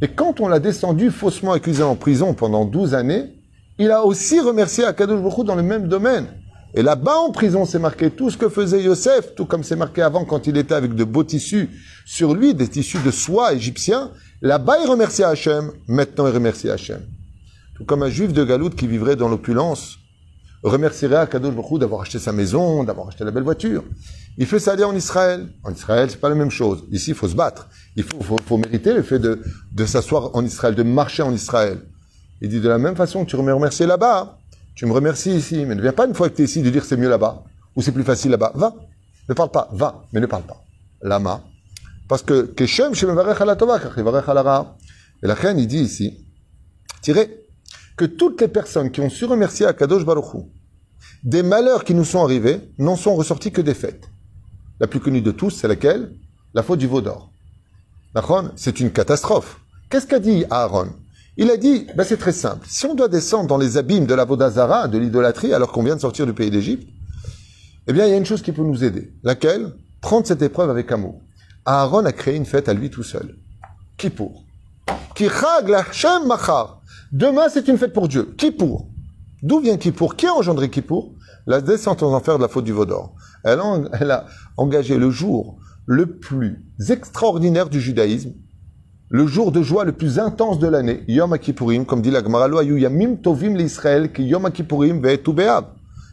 et 0.01 0.07
quand 0.07 0.39
on 0.39 0.47
l'a 0.47 0.59
descendu 0.59 1.11
faussement 1.11 1.51
accusé 1.51 1.83
en 1.83 1.95
prison 1.95 2.33
pendant 2.33 2.65
12 2.65 2.93
années, 2.93 3.35
il 3.77 3.91
a 3.91 4.03
aussi 4.03 4.39
remercié 4.39 4.83
Akadosh 4.83 5.21
Baruch 5.21 5.45
dans 5.45 5.55
le 5.55 5.63
même 5.63 5.87
domaine. 5.87 6.27
Et 6.73 6.83
là-bas 6.83 7.17
en 7.17 7.31
prison, 7.31 7.65
c'est 7.65 7.79
marqué 7.79 8.11
tout 8.11 8.29
ce 8.29 8.37
que 8.37 8.47
faisait 8.47 8.83
Yosef, 8.83 9.33
tout 9.35 9.45
comme 9.45 9.63
c'est 9.63 9.75
marqué 9.75 10.01
avant 10.01 10.25
quand 10.25 10.45
il 10.47 10.57
était 10.57 10.75
avec 10.75 10.93
de 10.93 11.03
beaux 11.03 11.23
tissus 11.23 11.69
sur 12.05 12.33
lui, 12.35 12.53
des 12.53 12.67
tissus 12.67 12.99
de 13.03 13.11
soie 13.11 13.53
égyptiens. 13.53 14.11
Là-bas, 14.41 14.77
il 14.83 14.89
remerciait 14.89 15.25
Hachem. 15.25 15.71
Maintenant, 15.87 16.27
il 16.27 16.33
remercie 16.33 16.69
Hachem. 16.69 17.01
Tout 17.75 17.85
comme 17.85 18.03
un 18.03 18.09
juif 18.09 18.33
de 18.33 18.43
Galoute 18.43 18.75
qui 18.75 18.87
vivrait 18.87 19.15
dans 19.15 19.29
l'opulence 19.29 19.97
remercierait 20.63 21.15
Akadosh 21.15 21.55
Baruch 21.55 21.79
d'avoir 21.79 22.01
acheté 22.01 22.19
sa 22.19 22.31
maison, 22.31 22.83
d'avoir 22.83 23.07
acheté 23.07 23.23
la 23.23 23.31
belle 23.31 23.43
voiture. 23.43 23.83
Il 24.37 24.45
fait 24.45 24.59
ça 24.59 24.73
aller 24.73 24.83
en 24.83 24.95
Israël. 24.95 25.47
En 25.63 25.71
Israël, 25.71 26.09
c'est 26.09 26.19
pas 26.19 26.29
la 26.29 26.35
même 26.35 26.51
chose. 26.51 26.83
Ici, 26.91 27.11
il 27.11 27.15
faut 27.15 27.27
se 27.27 27.35
battre. 27.35 27.67
Il 27.95 28.03
faut, 28.03 28.37
faut, 28.45 28.57
mériter 28.57 28.93
le 28.93 29.01
fait 29.01 29.19
de, 29.19 29.41
de 29.73 29.85
s'asseoir 29.85 30.35
en 30.35 30.45
Israël, 30.45 30.75
de 30.75 30.83
marcher 30.83 31.23
en 31.23 31.33
Israël. 31.33 31.81
Il 32.41 32.49
dit 32.49 32.61
de 32.61 32.69
la 32.69 32.77
même 32.77 32.95
façon 32.95 33.25
que 33.25 33.29
tu 33.29 33.37
me 33.37 33.53
remercies 33.53 33.85
là-bas, 33.85 34.38
tu 34.79 34.85
me 34.85 34.93
remercies 34.93 35.35
ici, 35.35 35.65
mais 35.65 35.75
ne 35.75 35.81
viens 35.81 35.91
pas 35.91 36.07
une 36.07 36.13
fois 36.13 36.29
que 36.29 36.37
tu 36.37 36.41
es 36.41 36.45
ici 36.45 36.61
de 36.61 36.69
dire 36.69 36.85
c'est 36.85 36.95
mieux 36.95 37.09
là-bas, 37.09 37.43
ou 37.75 37.81
c'est 37.81 37.91
plus 37.91 38.05
facile 38.05 38.31
là-bas. 38.31 38.53
Va. 38.55 38.73
Ne 39.27 39.33
parle 39.33 39.51
pas. 39.51 39.67
Va, 39.73 40.05
mais 40.13 40.21
ne 40.21 40.25
parle 40.25 40.43
pas. 40.43 40.63
Lama. 41.01 41.43
Parce 42.07 42.23
que 42.23 42.43
Keshem 42.43 42.93
Et 42.93 43.05
la 45.27 45.33
reine, 45.33 45.59
il 45.59 45.67
dit 45.67 45.79
ici, 45.79 46.25
tirez, 47.01 47.45
que 47.97 48.05
toutes 48.05 48.39
les 48.39 48.47
personnes 48.47 48.89
qui 48.89 49.01
ont 49.01 49.09
su 49.09 49.25
remercier 49.25 49.65
à 49.65 49.73
Kadosh 49.73 50.05
Baruch 50.05 50.45
des 51.25 51.43
malheurs 51.43 51.83
qui 51.83 51.93
nous 51.93 52.05
sont 52.05 52.23
arrivés 52.23 52.61
n'en 52.77 52.95
sont 52.95 53.17
ressortis 53.17 53.51
que 53.51 53.59
des 53.59 53.73
fêtes. 53.73 54.09
La 54.79 54.87
plus 54.87 55.01
connue 55.01 55.21
de 55.21 55.31
tous, 55.31 55.49
c'est 55.49 55.67
laquelle? 55.67 56.13
La 56.53 56.63
faute 56.63 56.79
du 56.79 56.87
veau 56.87 57.01
d'or. 57.01 57.33
C'est 58.55 58.79
une 58.79 58.91
catastrophe. 58.91 59.59
Qu'est-ce 59.89 60.07
qu'a 60.07 60.19
dit 60.19 60.45
Aaron? 60.49 60.93
Il 61.41 61.49
a 61.51 61.55
dit, 61.55 61.87
ben 61.95 62.03
c'est 62.03 62.17
très 62.17 62.33
simple. 62.33 62.67
Si 62.69 62.85
on 62.85 62.95
doit 62.95 63.07
descendre 63.07 63.47
dans 63.47 63.57
les 63.57 63.77
abîmes 63.77 64.05
de 64.05 64.13
la 64.13 64.25
Vodazara, 64.25 64.89
de 64.89 64.97
l'idolâtrie, 64.97 65.53
alors 65.53 65.71
qu'on 65.71 65.83
vient 65.83 65.95
de 65.95 66.01
sortir 66.01 66.25
du 66.25 66.33
pays 66.33 66.51
d'Égypte, 66.51 66.89
eh 67.87 67.93
bien, 67.93 68.05
il 68.05 68.09
y 68.09 68.13
a 68.13 68.17
une 68.17 68.25
chose 68.25 68.41
qui 68.41 68.51
peut 68.51 68.61
nous 68.61 68.83
aider. 68.83 69.13
Laquelle? 69.23 69.71
Prendre 70.01 70.27
cette 70.27 70.41
épreuve 70.41 70.69
avec 70.69 70.91
amour. 70.91 71.21
Aaron 71.65 72.03
a 72.03 72.11
créé 72.11 72.35
une 72.35 72.45
fête 72.45 72.67
à 72.67 72.73
lui 72.73 72.89
tout 72.89 73.03
seul. 73.03 73.37
Kippour. 73.95 74.43
Kichag 75.15 75.69
Lachem 75.69 76.27
Machar. 76.27 76.81
Demain, 77.13 77.47
c'est 77.47 77.69
une 77.69 77.77
fête 77.77 77.93
pour 77.93 78.09
Dieu. 78.09 78.33
Kippour. 78.37 78.89
D'où 79.41 79.61
vient 79.61 79.77
Kippour? 79.77 80.17
Qui 80.17 80.27
a 80.27 80.33
engendré 80.33 80.69
Kippour? 80.69 81.13
La 81.47 81.61
descente 81.61 82.03
aux 82.03 82.13
enfers 82.13 82.35
de 82.35 82.43
la 82.43 82.49
faute 82.49 82.65
du 82.65 82.73
veau 82.73 82.85
d'or. 82.85 83.15
Elle, 83.45 84.11
a 84.11 84.25
engagé 84.57 84.97
le 84.97 85.09
jour 85.09 85.57
le 85.85 86.05
plus 86.05 86.65
extraordinaire 86.89 87.69
du 87.69 87.79
judaïsme, 87.79 88.33
le 89.09 89.25
jour 89.25 89.51
de 89.51 89.63
joie 89.63 89.85
le 89.85 89.91
plus 89.91 90.19
intense 90.19 90.59
de 90.59 90.67
l'année, 90.67 91.03
Yom 91.07 91.37
Kippourim, 91.39 91.85
comme 91.85 92.01
dit 92.01 92.11
la 92.11 92.23
Gemara, 92.23 92.47
Yamim 92.63 93.15
Tovim 93.15 93.55
l'Israël, 93.55 94.13
qui 94.13 94.23
Yom 94.23 94.49
Kippourim 94.51 95.01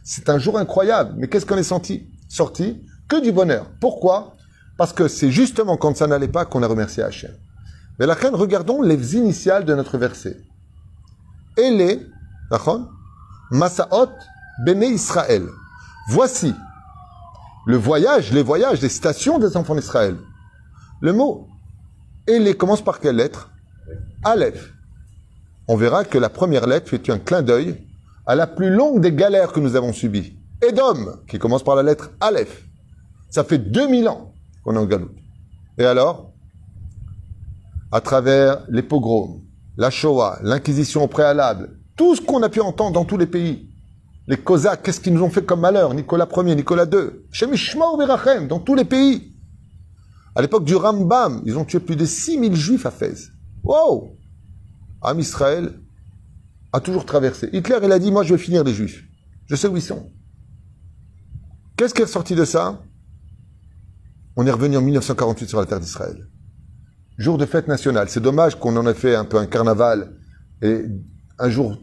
C'est 0.03 0.29
un 0.29 0.39
jour 0.39 0.57
incroyable. 0.57 1.13
Mais 1.17 1.27
qu'est-ce 1.27 1.45
qu'on 1.45 1.57
est 1.57 1.63
senti? 1.63 2.07
Sorti 2.27 2.81
que 3.07 3.21
du 3.21 3.31
bonheur. 3.31 3.67
Pourquoi? 3.79 4.35
Parce 4.77 4.93
que 4.93 5.07
c'est 5.07 5.31
justement 5.31 5.77
quand 5.77 5.95
ça 5.95 6.07
n'allait 6.07 6.27
pas 6.27 6.45
qu'on 6.45 6.63
a 6.63 6.67
remercié 6.67 7.03
Hachem. 7.03 7.31
Mais 7.99 8.07
la 8.07 8.15
reine, 8.15 8.35
regardons 8.35 8.81
les 8.81 9.15
initiales 9.15 9.65
de 9.65 9.73
notre 9.75 9.97
verset. 9.97 10.37
Ele, 11.55 12.07
Masaot, 13.51 14.09
Bene 14.65 14.83
Israël. 14.83 15.45
Voici 16.09 16.53
le 17.67 17.77
voyage, 17.77 18.31
les 18.31 18.43
voyages, 18.43 18.81
les 18.81 18.89
stations 18.89 19.39
des 19.39 19.55
enfants 19.55 19.75
d'Israël. 19.75 20.15
Le 21.01 21.13
mot 21.13 21.47
les 22.27 22.55
commence 22.55 22.83
par 22.83 22.99
quelle 22.99 23.15
lettre 23.15 23.51
Aleph. 24.23 24.73
On 25.67 25.75
verra 25.75 26.03
que 26.03 26.17
la 26.17 26.29
première 26.29 26.67
lettre 26.67 26.89
fait 26.89 27.09
un 27.09 27.19
clin 27.19 27.41
d'œil 27.41 27.87
à 28.25 28.35
la 28.35 28.47
plus 28.47 28.69
longue 28.69 29.01
des 29.01 29.13
galères 29.13 29.51
que 29.51 29.59
nous 29.59 29.75
avons 29.75 29.93
subies. 29.93 30.37
Edom, 30.61 31.21
qui 31.27 31.39
commence 31.39 31.63
par 31.63 31.75
la 31.75 31.83
lettre 31.83 32.11
Aleph. 32.19 32.65
Ça 33.29 33.43
fait 33.43 33.57
2000 33.57 34.07
ans 34.09 34.33
qu'on 34.63 34.75
est 34.75 34.79
en 34.79 34.85
Galoute. 34.85 35.17
Et 35.77 35.85
alors 35.85 36.33
À 37.91 38.01
travers 38.01 38.65
les 38.69 38.81
pogroms, 38.81 39.41
la 39.77 39.89
Shoah, 39.89 40.39
l'Inquisition 40.41 41.03
au 41.03 41.07
préalable, 41.07 41.77
tout 41.95 42.15
ce 42.15 42.21
qu'on 42.21 42.43
a 42.43 42.49
pu 42.49 42.59
entendre 42.59 42.93
dans 42.93 43.05
tous 43.05 43.17
les 43.17 43.27
pays, 43.27 43.69
les 44.27 44.37
Cosaques, 44.37 44.83
qu'est-ce 44.83 44.99
qu'ils 44.99 45.13
nous 45.13 45.23
ont 45.23 45.29
fait 45.29 45.45
comme 45.45 45.61
malheur? 45.61 45.93
Nicolas 45.93 46.27
Ier, 46.35 46.55
Nicolas 46.55 46.85
II. 46.85 47.11
Shemishma 47.31 47.85
Berachem, 47.97 48.47
dans 48.49 48.59
tous 48.59 48.75
les 48.75 48.83
pays. 48.83 49.36
À 50.37 50.41
l'époque 50.43 50.65
du 50.65 50.75
Rambam, 50.75 51.41
ils 51.47 51.57
ont 51.57 51.65
tué 51.65 51.79
plus 51.79 51.95
de 51.95 52.05
6000 52.05 52.55
juifs 52.55 52.85
à 52.85 52.91
Fès. 52.91 53.31
Wow 53.63 54.19
Am 55.01 55.19
Israël 55.19 55.81
a 56.71 56.79
toujours 56.79 57.07
traversé. 57.07 57.49
Hitler, 57.53 57.79
il 57.81 57.91
a 57.91 57.97
dit, 57.97 58.11
moi 58.11 58.21
je 58.21 58.35
vais 58.35 58.39
finir 58.39 58.63
les 58.63 58.71
juifs. 58.71 59.03
Je 59.47 59.55
sais 59.55 59.67
où 59.67 59.75
ils 59.75 59.81
sont. 59.81 60.11
Qu'est-ce 61.75 61.95
qui 61.95 62.03
est 62.03 62.05
sorti 62.05 62.35
de 62.35 62.45
ça? 62.45 62.83
On 64.35 64.45
est 64.45 64.51
revenu 64.51 64.77
en 64.77 64.81
1948 64.83 65.49
sur 65.49 65.59
la 65.59 65.65
terre 65.65 65.79
d'Israël. 65.79 66.29
Jour 67.17 67.39
de 67.39 67.47
fête 67.47 67.67
nationale. 67.67 68.07
C'est 68.07 68.21
dommage 68.21 68.59
qu'on 68.59 68.77
en 68.77 68.85
ait 68.85 68.93
fait 68.93 69.15
un 69.15 69.25
peu 69.25 69.37
un 69.37 69.47
carnaval 69.47 70.19
et 70.61 70.83
un 71.39 71.49
jour 71.49 71.79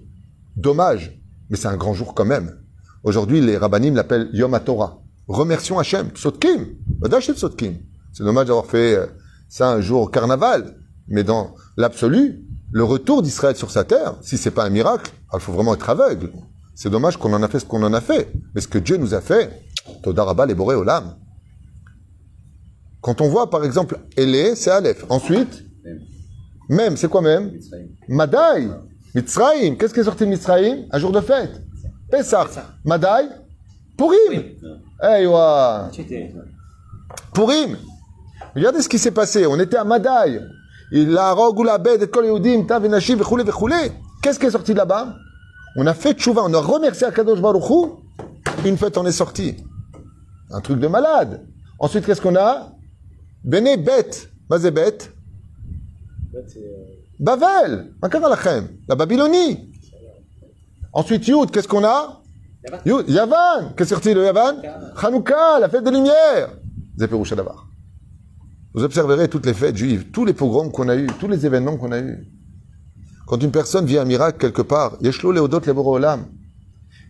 dommage, 0.55 1.21
mais 1.51 1.57
c'est 1.57 1.67
un 1.67 1.77
grand 1.77 1.95
jour 1.95 2.15
quand 2.15 2.25
même. 2.25 2.55
Aujourd'hui, 3.03 3.41
les 3.41 3.57
rabbinim 3.57 3.97
l'appellent 3.97 4.31
Yom 4.33 4.55
HaTorah. 4.55 5.03
Remercions 5.27 5.81
Hachem. 5.81 6.11
Tzotkim. 6.11 6.77
Tzotkim. 7.03 7.79
C'est 8.15 8.23
dommage 8.23 8.47
d'avoir 8.47 8.67
fait 8.67 8.95
euh, 8.95 9.07
ça 9.49 9.71
un 9.71 9.81
jour 9.81 10.03
au 10.03 10.07
carnaval. 10.07 10.77
Mais 11.09 11.25
dans 11.25 11.55
l'absolu, 11.77 12.45
le 12.73 12.85
retour 12.85 13.23
d'Israël 13.23 13.57
sur 13.57 13.71
sa 13.71 13.85
terre, 13.85 14.15
si 14.23 14.39
c'est 14.39 14.53
pas 14.53 14.65
un 14.65 14.71
miracle, 14.71 15.13
il 15.35 15.41
faut 15.41 15.53
vraiment 15.53 15.75
être 15.75 15.91
aveugle. 15.91 16.31
C'est 16.77 16.91
dommage 16.91 17.17
qu'on 17.17 17.33
en 17.33 17.43
a 17.43 17.49
fait 17.49 17.59
ce 17.59 17.65
qu'on 17.65 17.83
en 17.83 17.93
a 17.93 18.01
fait. 18.01 18.33
Mais 18.55 18.61
ce 18.61 18.69
que 18.69 18.79
Dieu 18.79 18.97
nous 18.97 19.15
a 19.15 19.21
fait, 19.21 19.51
Todarabal 20.03 20.51
et 20.51 20.55
Boré 20.55 20.77
Olam. 20.77 21.17
Quand 23.01 23.21
on 23.21 23.29
voit, 23.29 23.51
par 23.51 23.65
exemple, 23.65 23.99
Elé, 24.17 24.55
c'est 24.55 24.71
Aleph. 24.71 25.05
Ensuite, 25.09 25.65
même, 26.69 26.97
c'est 26.97 27.09
quoi 27.09 27.21
même? 27.21 27.53
Madaï. 28.09 28.71
Mitzraïm. 29.15 29.77
Qu'est-ce 29.77 29.93
qui 29.93 30.01
est 30.01 30.05
sorti 30.05 30.25
de 30.25 30.31
Mitzraïm 30.31 30.87
Un 30.91 30.99
jour 30.99 31.13
de 31.13 31.21
fête. 31.21 31.61
Pessah. 32.11 32.49
Madaï. 32.85 33.29
Pourim. 33.97 34.43
Pourim. 37.35 37.77
Regardez 38.55 38.83
ce 38.83 38.89
qui 38.89 38.99
s'est 38.99 39.11
passé. 39.11 39.47
On 39.47 39.59
était 39.59 39.77
à 39.77 39.85
Madaï. 39.85 40.41
Il 40.93 41.17
a 41.17 41.79
bête, 41.79 42.11
Qu'est-ce 44.23 44.39
qui 44.39 44.47
est 44.47 44.51
sorti 44.51 44.73
de 44.73 44.79
là-bas? 44.79 45.17
On 45.77 45.87
a 45.87 45.95
fait 45.95 46.15
tchouva, 46.15 46.43
on 46.45 46.55
a 46.55 46.61
remercié 46.61 47.07
Akadosh 47.07 47.41
Baruch 47.41 47.65
Une 48.65 48.77
fête 48.77 48.97
en 48.97 49.05
est 49.05 49.13
sortie. 49.13 49.57
Un 50.51 50.61
truc 50.61 50.79
de 50.79 50.87
malade. 50.87 51.47
Ensuite, 51.79 52.07
qu'est-ce 52.07 52.21
qu'on 52.21 52.37
a? 52.37 52.73
Bene 53.43 53.77
Bet. 53.83 54.11
Mazé 54.49 54.71
Bet. 54.71 54.99
Bavel. 57.19 57.93
La 58.89 58.95
Babylonie. 58.95 59.73
Ensuite, 60.93 61.27
Yud, 61.27 61.51
qu'est-ce 61.51 61.67
qu'on 61.69 61.85
a? 61.85 62.23
Yud, 62.87 63.09
Yavan. 63.09 63.73
Qu'est-ce 63.77 63.77
qui 63.77 63.83
est 63.83 63.87
sorti 63.87 64.15
de 64.15 64.23
Yavan? 64.23 64.57
Hanouka, 65.03 65.59
la 65.61 65.69
fête 65.69 65.83
des 65.83 65.91
lumières. 65.91 66.51
Zéperoucha 66.97 67.35
d'Avar. 67.35 67.67
Vous 68.75 68.83
observerez 68.83 69.29
toutes 69.29 69.47
les 69.47 69.55
fêtes 69.55 69.77
juives, 69.77 70.11
tous 70.13 70.25
les 70.25 70.33
pogroms 70.33 70.71
qu'on 70.73 70.89
a 70.89 70.97
eus, 70.97 71.07
tous 71.21 71.29
les 71.29 71.47
événements 71.47 71.77
qu'on 71.77 71.93
a 71.93 72.01
eus. 72.01 72.27
Quand 73.27 73.41
une 73.41 73.53
personne 73.53 73.87
vit 73.87 73.99
un 73.99 74.05
miracle 74.05 74.39
quelque 74.39 74.63
part, 74.63 74.97
Yeshlo 75.01 75.31
Leodot 75.31 75.61
Olam. 75.69 76.27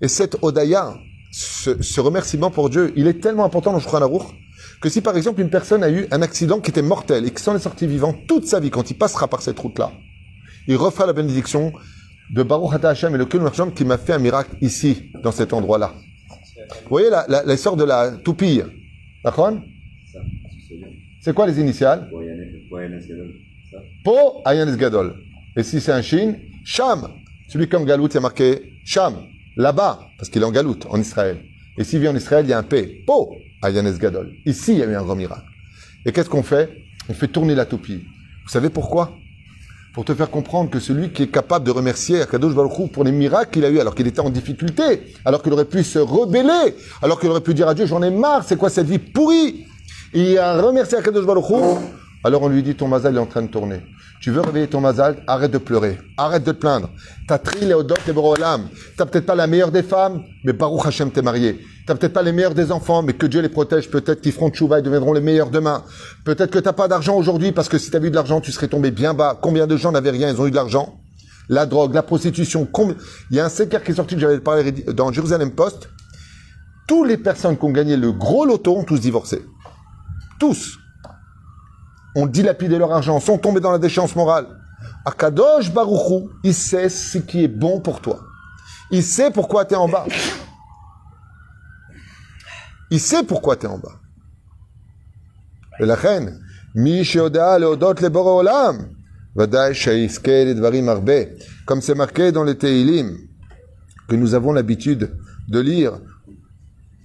Et 0.02 0.08
cette 0.08 0.36
Odaya, 0.42 0.94
ce, 1.32 2.00
remerciement 2.00 2.50
pour 2.50 2.68
Dieu, 2.68 2.92
il 2.96 3.06
est 3.06 3.20
tellement 3.20 3.46
important 3.46 3.72
dans 3.72 3.80
Shulchan 3.80 4.02
Aruch 4.02 4.22
que 4.82 4.90
si 4.90 5.00
par 5.00 5.16
exemple 5.16 5.40
une 5.40 5.48
personne 5.48 5.82
a 5.82 5.90
eu 5.90 6.06
un 6.10 6.20
accident 6.20 6.60
qui 6.60 6.70
était 6.70 6.82
mortel 6.82 7.24
et 7.24 7.30
qui 7.32 7.42
s'en 7.42 7.56
est 7.56 7.60
sorti 7.60 7.86
vivant 7.86 8.14
toute 8.28 8.46
sa 8.46 8.60
vie, 8.60 8.70
quand 8.70 8.90
il 8.90 8.98
passera 8.98 9.26
par 9.26 9.40
cette 9.40 9.58
route-là, 9.58 9.90
il 10.68 10.76
refera 10.76 11.06
la 11.06 11.14
bénédiction 11.14 11.72
de 12.34 12.42
Baruch 12.42 12.74
Hata 12.74 12.90
Hashem 12.90 13.14
et 13.14 13.18
le 13.18 13.24
Kul 13.24 13.42
qui 13.74 13.84
m'a 13.86 13.96
fait 13.96 14.12
un 14.12 14.18
miracle 14.18 14.54
ici, 14.60 15.10
dans 15.22 15.32
cet 15.32 15.54
endroit-là. 15.54 15.94
Vous 16.82 16.90
voyez 16.90 17.08
l'essor 17.46 17.76
de 17.76 17.84
la 17.84 18.12
toupille 18.12 18.64
D'accord? 19.24 19.54
C'est 21.24 21.32
quoi 21.32 21.46
les 21.46 21.58
initiales? 21.58 22.10
Po 24.04 24.42
Ayanes 24.44 24.76
Gadol. 24.76 25.14
Et 25.56 25.62
si 25.62 25.80
c'est 25.80 25.92
un 25.92 26.02
Shin, 26.02 26.34
Sham. 26.66 27.08
Celui 27.48 27.66
comme 27.66 27.86
Galout, 27.86 28.08
il 28.08 28.14
y 28.14 28.16
a 28.18 28.20
marqué 28.20 28.74
Sham, 28.84 29.14
là-bas, 29.56 30.00
parce 30.18 30.28
qu'il 30.28 30.42
est 30.42 30.44
en 30.44 30.50
Galout, 30.50 30.80
en 30.90 31.00
Israël. 31.00 31.38
Et 31.78 31.84
s'il 31.84 32.00
vit 32.00 32.08
en 32.08 32.14
Israël, 32.14 32.44
il 32.44 32.50
y 32.50 32.52
a 32.52 32.58
un 32.58 32.62
P. 32.62 33.04
Po 33.06 33.36
Ayanes 33.62 33.96
Gadol. 33.96 34.32
Ici, 34.44 34.72
il 34.72 34.78
y 34.80 34.82
a 34.82 34.86
eu 34.86 34.94
un 34.94 35.02
grand 35.02 35.16
miracle. 35.16 35.46
Et 36.04 36.12
qu'est-ce 36.12 36.28
qu'on 36.28 36.42
fait? 36.42 36.68
On 37.08 37.14
fait 37.14 37.28
tourner 37.28 37.54
la 37.54 37.64
toupie. 37.64 38.02
Vous 38.44 38.50
savez 38.50 38.68
pourquoi? 38.68 39.16
Pour 39.94 40.04
te 40.04 40.12
faire 40.12 40.28
comprendre 40.28 40.68
que 40.68 40.78
celui 40.78 41.08
qui 41.08 41.22
est 41.22 41.28
capable 41.28 41.64
de 41.64 41.70
remercier 41.70 42.20
Akadosh 42.20 42.54
Baruch 42.54 42.92
pour 42.92 43.02
les 43.02 43.12
miracles 43.12 43.50
qu'il 43.50 43.64
a 43.64 43.70
eu 43.70 43.78
alors 43.78 43.94
qu'il 43.94 44.06
était 44.06 44.20
en 44.20 44.28
difficulté, 44.28 45.14
alors 45.24 45.42
qu'il 45.42 45.54
aurait 45.54 45.64
pu 45.64 45.84
se 45.84 45.98
rebeller, 45.98 46.74
alors 47.00 47.18
qu'il 47.18 47.30
aurait 47.30 47.40
pu 47.40 47.54
dire 47.54 47.68
à 47.68 47.74
Dieu, 47.74 47.86
j'en 47.86 48.02
ai 48.02 48.10
marre, 48.10 48.44
c'est 48.44 48.56
quoi 48.56 48.68
cette 48.68 48.88
vie 48.88 48.98
pourrie? 48.98 49.64
Il 50.14 50.38
a 50.38 50.60
remercié 50.60 50.98
Akadosh 50.98 51.26
Baruch 51.26 51.44
alors 52.26 52.40
on 52.42 52.48
lui 52.48 52.62
dit 52.62 52.74
ton 52.74 52.88
mazal 52.88 53.16
est 53.16 53.20
en 53.20 53.26
train 53.26 53.42
de 53.42 53.48
tourner. 53.48 53.82
Tu 54.22 54.30
veux 54.30 54.40
réveiller 54.40 54.66
ton 54.66 54.80
mazal, 54.80 55.22
arrête 55.26 55.50
de 55.50 55.58
pleurer, 55.58 55.98
arrête 56.16 56.42
de 56.42 56.52
te 56.52 56.56
plaindre. 56.56 56.88
T'as 57.28 57.36
tri 57.36 57.66
les 57.66 57.74
odot, 57.74 57.96
borolam. 58.14 58.66
T'as 58.96 59.04
peut-être 59.04 59.26
pas 59.26 59.34
la 59.34 59.46
meilleure 59.46 59.70
des 59.70 59.82
femmes, 59.82 60.22
mais 60.42 60.54
Baruch 60.54 60.86
Hashem 60.86 61.10
t'es 61.10 61.20
marié. 61.20 61.60
T'as 61.86 61.94
peut-être 61.94 62.14
pas 62.14 62.22
les 62.22 62.32
meilleurs 62.32 62.54
des 62.54 62.72
enfants, 62.72 63.02
mais 63.02 63.12
que 63.12 63.26
Dieu 63.26 63.42
les 63.42 63.50
protège. 63.50 63.90
Peut-être 63.90 64.22
qu'ils 64.22 64.32
feront 64.32 64.48
tchouva 64.48 64.78
et 64.78 64.82
deviendront 64.82 65.12
les 65.12 65.20
meilleurs 65.20 65.50
demain. 65.50 65.84
Peut-être 66.24 66.50
que 66.50 66.58
t'as 66.58 66.72
pas 66.72 66.88
d'argent 66.88 67.14
aujourd'hui 67.14 67.52
parce 67.52 67.68
que 67.68 67.76
si 67.76 67.90
t'avais 67.90 68.06
eu 68.06 68.10
de 68.10 68.16
l'argent, 68.16 68.40
tu 68.40 68.52
serais 68.52 68.68
tombé 68.68 68.90
bien 68.90 69.12
bas. 69.12 69.38
Combien 69.38 69.66
de 69.66 69.76
gens 69.76 69.92
n'avaient 69.92 70.08
rien, 70.08 70.30
ils 70.30 70.40
ont 70.40 70.46
eu 70.46 70.50
de 70.50 70.56
l'argent? 70.56 70.98
La 71.50 71.66
drogue, 71.66 71.92
la 71.92 72.02
prostitution. 72.02 72.66
Il 73.30 73.36
y 73.36 73.40
a 73.40 73.44
un 73.44 73.50
séquer 73.50 73.80
qui 73.84 73.90
est 73.90 73.96
sorti 73.96 74.18
j'avais 74.18 74.40
parlé 74.40 74.72
dans 74.72 75.12
Jerusalem 75.12 75.50
Post. 75.50 75.90
Toutes 76.88 77.06
les 77.06 77.18
personnes 77.18 77.58
qui 77.58 77.64
ont 77.66 77.70
gagné 77.70 77.98
le 77.98 78.12
gros 78.12 78.46
loto 78.46 78.74
ont 78.74 78.84
tous 78.84 79.00
divorcé 79.00 79.42
tous 80.44 80.78
ont 82.14 82.26
dilapidé 82.26 82.76
leur 82.76 82.92
argent, 82.92 83.18
sont 83.18 83.38
tombés 83.38 83.60
dans 83.60 83.72
la 83.72 83.78
déchéance 83.78 84.14
morale. 84.14 84.46
Akadosh 85.06 85.72
Baruchou, 85.72 86.30
il 86.42 86.52
sait 86.52 86.90
ce 86.90 87.16
qui 87.16 87.44
est 87.44 87.48
bon 87.48 87.80
pour 87.80 88.02
toi. 88.02 88.20
Il 88.90 89.02
sait 89.02 89.30
pourquoi 89.30 89.64
tu 89.64 89.72
es 89.72 89.76
en 89.76 89.88
bas. 89.88 90.06
Il 92.90 93.00
sait 93.00 93.22
pourquoi 93.22 93.56
tu 93.56 93.64
es 93.64 93.68
en 93.70 93.78
bas. 93.78 93.96
Et 95.80 95.86
la 95.86 95.94
reine, 95.94 96.38
comme 101.66 101.80
c'est 101.80 101.94
marqué 101.94 102.32
dans 102.32 102.44
les 102.44 102.58
Teilim, 102.58 103.16
que 104.08 104.14
nous 104.14 104.34
avons 104.34 104.52
l'habitude 104.52 105.16
de 105.48 105.60
lire 105.60 105.98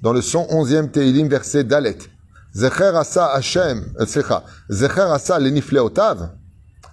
dans 0.01 0.11
le 0.11 0.19
111e 0.19 0.91
Teilim, 0.91 1.29
verset 1.29 1.63
Dalet. 1.63 1.97
Zecher 2.54 2.96
asa 2.96 3.36
Hashem, 3.36 4.04
סליחה, 4.04 4.38
זכר 4.68 5.12
עשה 5.12 5.38
לנפלאותיו, 5.38 6.18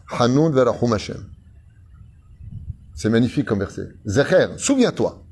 חנון 0.10 0.51
ורחום 0.56 0.94
Hashem. 0.94 1.32
C'est 2.96 3.10
magnifique 3.10 3.46
comme 3.46 3.60
verset. 3.60 3.90
Zecher, 4.06 4.48
souviens-toi. 4.58 5.24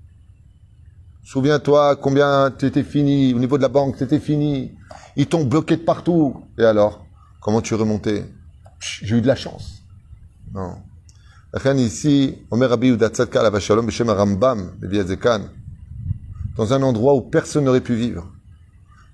Souviens-toi 1.24 1.96
combien 1.98 2.52
tu 2.58 2.66
étais 2.66 2.84
fini, 2.84 3.34
au 3.36 3.40
niveau 3.40 3.58
de 3.58 3.62
la 3.62 3.70
banque, 3.70 3.98
tu 3.98 4.04
étais 4.04 4.20
fini. 4.20 4.72
Ils 5.16 5.28
t'ont 5.28 5.46
bloqué 5.46 5.78
de 5.78 5.84
partout. 5.84 6.44
Et 6.58 6.64
alors, 6.64 7.06
comment 7.42 7.62
tu 7.62 7.76
es 7.76 7.78
remonté 7.78 8.26
J'ai 8.80 9.18
eu 9.18 9.22
de 9.22 9.28
la 9.28 9.36
chance. 9.36 9.84
Non. 10.54 10.78
לכן 11.54 11.78
ici, 11.78 12.36
Omer 12.50 12.70
Rabbi 12.70 12.88
Yehuda 12.88 13.10
Tzadka 13.10 13.44
la 13.44 13.60
Shalom 13.60 13.86
Beshem 13.86 14.10
Rambam, 14.10 14.72
dans 16.56 16.74
un 16.74 16.82
endroit 16.82 17.14
où 17.14 17.22
personne 17.22 17.66
n'aurait 17.66 17.82
pu 17.82 17.96
vivre. 17.96 18.32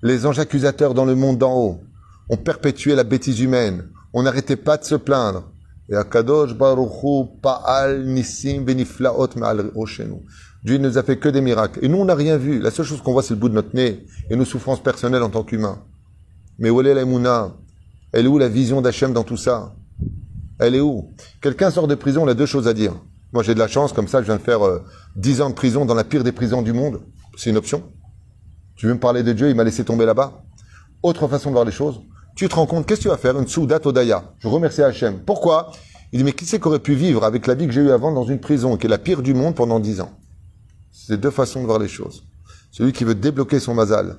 Les 0.03 0.25
anges 0.25 0.39
accusateurs 0.39 0.95
dans 0.95 1.05
le 1.05 1.15
monde 1.15 1.37
d'en 1.37 1.55
haut 1.55 1.81
ont 2.29 2.37
perpétué 2.37 2.95
la 2.95 3.03
bêtise 3.03 3.39
humaine. 3.39 3.89
On 4.13 4.23
n'arrêtait 4.23 4.55
pas 4.55 4.77
de 4.77 4.83
se 4.83 4.95
plaindre. 4.95 5.51
Et 5.89 5.95
Akadosh 5.95 6.55
Baruchu 6.55 7.29
Pa'al 7.41 8.05
Nissim 8.05 8.61
Beniflaot 8.63 9.29
Ma'al 9.35 9.71
Dieu 10.63 10.77
ne 10.77 10.87
nous 10.87 10.97
a 10.97 11.03
fait 11.03 11.17
que 11.17 11.29
des 11.29 11.41
miracles. 11.41 11.79
Et 11.83 11.87
nous, 11.87 11.97
on 11.97 12.05
n'a 12.05 12.15
rien 12.15 12.37
vu. 12.37 12.59
La 12.59 12.71
seule 12.71 12.85
chose 12.85 13.01
qu'on 13.01 13.13
voit, 13.13 13.21
c'est 13.21 13.33
le 13.35 13.39
bout 13.39 13.49
de 13.49 13.53
notre 13.53 13.75
nez 13.75 14.05
et 14.29 14.35
nos 14.35 14.45
souffrances 14.45 14.81
personnelles 14.81 15.23
en 15.23 15.29
tant 15.29 15.43
qu'humains. 15.43 15.83
Mais 16.57 16.69
où 16.69 16.81
est 16.81 16.93
la 16.93 17.51
Elle 18.13 18.25
est 18.25 18.27
où 18.27 18.37
la 18.39 18.49
vision 18.49 18.81
d'Hachem 18.81 19.13
dans 19.13 19.23
tout 19.23 19.37
ça? 19.37 19.75
Elle 20.59 20.75
est 20.75 20.79
où? 20.81 21.11
Quelqu'un 21.41 21.69
sort 21.69 21.87
de 21.87 21.95
prison, 21.95 22.25
il 22.25 22.29
a 22.29 22.35
deux 22.35 22.45
choses 22.45 22.67
à 22.67 22.73
dire. 22.73 22.93
Moi, 23.33 23.43
j'ai 23.43 23.53
de 23.53 23.59
la 23.59 23.67
chance, 23.67 23.93
comme 23.93 24.07
ça, 24.07 24.21
je 24.21 24.25
viens 24.25 24.35
de 24.37 24.41
faire 24.41 24.65
euh, 24.65 24.79
dix 25.15 25.41
ans 25.41 25.49
de 25.49 25.55
prison 25.55 25.85
dans 25.85 25.95
la 25.95 26.03
pire 26.03 26.23
des 26.23 26.31
prisons 26.31 26.61
du 26.61 26.73
monde. 26.73 27.01
C'est 27.37 27.49
une 27.49 27.57
option. 27.57 27.83
Tu 28.81 28.87
veux 28.87 28.95
me 28.95 28.99
parler 28.99 29.21
de 29.21 29.31
Dieu, 29.31 29.47
il 29.47 29.55
m'a 29.55 29.63
laissé 29.63 29.85
tomber 29.85 30.07
là-bas. 30.07 30.41
Autre 31.03 31.27
façon 31.27 31.49
de 31.49 31.53
voir 31.53 31.65
les 31.65 31.71
choses. 31.71 32.01
Tu 32.35 32.49
te 32.49 32.55
rends 32.55 32.65
compte, 32.65 32.87
qu'est-ce 32.87 33.01
que 33.01 33.03
tu 33.03 33.09
vas 33.09 33.17
faire? 33.17 33.37
Une 33.37 33.47
soudat 33.47 33.79
odaya. 33.85 34.33
Je 34.39 34.47
remercie 34.47 34.81
Hachem. 34.81 35.19
Pourquoi? 35.19 35.71
Il 36.11 36.17
dit, 36.17 36.23
mais 36.23 36.31
qui 36.31 36.47
c'est 36.47 36.59
qui 36.59 36.67
aurait 36.67 36.79
pu 36.79 36.95
vivre 36.95 37.23
avec 37.23 37.45
la 37.45 37.53
vie 37.53 37.67
que 37.67 37.73
j'ai 37.73 37.81
eue 37.81 37.91
avant 37.91 38.11
dans 38.11 38.23
une 38.23 38.39
prison, 38.39 38.77
qui 38.77 38.87
est 38.87 38.89
la 38.89 38.97
pire 38.97 39.21
du 39.21 39.35
monde 39.35 39.53
pendant 39.53 39.79
dix 39.79 40.01
ans? 40.01 40.09
C'est 40.91 41.21
deux 41.21 41.29
façons 41.29 41.61
de 41.61 41.67
voir 41.67 41.77
les 41.77 41.87
choses. 41.87 42.23
Celui 42.71 42.91
qui 42.91 43.03
veut 43.03 43.13
débloquer 43.13 43.59
son 43.59 43.75
mazal. 43.75 44.17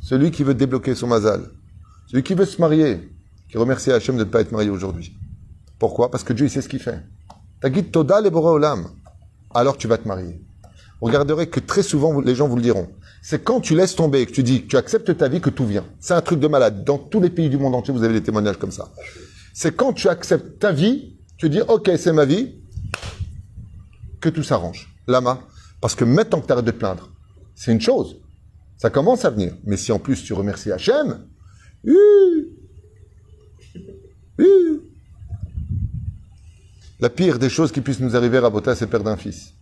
Celui 0.00 0.30
qui 0.30 0.42
veut 0.42 0.54
débloquer 0.54 0.94
son 0.94 1.08
mazal. 1.08 1.50
Celui 2.06 2.22
qui 2.22 2.32
veut 2.32 2.46
se 2.46 2.58
marier, 2.62 3.12
qui 3.50 3.58
remercie 3.58 3.92
Hachem 3.92 4.16
de 4.16 4.24
ne 4.24 4.30
pas 4.30 4.40
être 4.40 4.52
marié 4.52 4.70
aujourd'hui. 4.70 5.18
Pourquoi? 5.78 6.10
Parce 6.10 6.24
que 6.24 6.32
Dieu, 6.32 6.46
il 6.46 6.50
sait 6.50 6.62
ce 6.62 6.68
qu'il 6.70 6.80
fait. 6.80 7.02
guide 7.62 7.90
Toda 7.90 8.22
le 8.22 8.30
Olam. 8.34 8.86
Alors 9.52 9.76
tu 9.76 9.86
vas 9.86 9.98
te 9.98 10.08
marier. 10.08 10.40
Vous 11.02 11.08
regarderez 11.08 11.46
que 11.50 11.60
très 11.60 11.82
souvent, 11.82 12.18
les 12.22 12.34
gens 12.34 12.48
vous 12.48 12.56
le 12.56 12.62
diront. 12.62 12.88
C'est 13.22 13.44
quand 13.44 13.60
tu 13.60 13.74
laisses 13.74 13.94
tomber, 13.94 14.24
que 14.26 14.32
tu 14.32 14.42
dis, 14.42 14.62
que 14.62 14.68
tu 14.68 14.76
acceptes 14.76 15.16
ta 15.16 15.28
vie, 15.28 15.40
que 15.40 15.50
tout 15.50 15.66
vient. 15.66 15.84
C'est 16.00 16.14
un 16.14 16.22
truc 16.22 16.40
de 16.40 16.48
malade. 16.48 16.84
Dans 16.84 16.98
tous 16.98 17.20
les 17.20 17.30
pays 17.30 17.50
du 17.50 17.58
monde 17.58 17.74
entier, 17.74 17.92
vous 17.92 18.02
avez 18.02 18.14
des 18.14 18.22
témoignages 18.22 18.56
comme 18.56 18.70
ça. 18.70 18.88
C'est 19.52 19.76
quand 19.76 19.92
tu 19.92 20.08
acceptes 20.08 20.58
ta 20.58 20.72
vie, 20.72 21.16
tu 21.36 21.50
dis, 21.50 21.60
ok, 21.60 21.90
c'est 21.98 22.12
ma 22.12 22.24
vie, 22.24 22.60
que 24.20 24.28
tout 24.28 24.42
s'arrange. 24.42 24.94
Lama. 25.06 25.40
Parce 25.80 25.94
que 25.94 26.04
maintenant 26.04 26.40
que 26.40 26.46
tu 26.46 26.52
arrêtes 26.52 26.64
de 26.64 26.70
te 26.70 26.76
plaindre, 26.76 27.10
c'est 27.54 27.72
une 27.72 27.80
chose. 27.80 28.20
Ça 28.76 28.90
commence 28.90 29.24
à 29.24 29.30
venir. 29.30 29.54
Mais 29.64 29.76
si 29.76 29.92
en 29.92 29.98
plus 29.98 30.22
tu 30.22 30.32
remercies 30.32 30.72
Hachem, 30.72 31.26
la 37.00 37.10
pire 37.10 37.38
des 37.38 37.48
choses 37.48 37.72
qui 37.72 37.80
puissent 37.80 38.00
nous 38.00 38.14
arriver 38.16 38.38
à 38.38 38.50
Bota, 38.50 38.74
c'est 38.74 38.86
perdre 38.86 39.10
un 39.10 39.16
fils. 39.16 39.54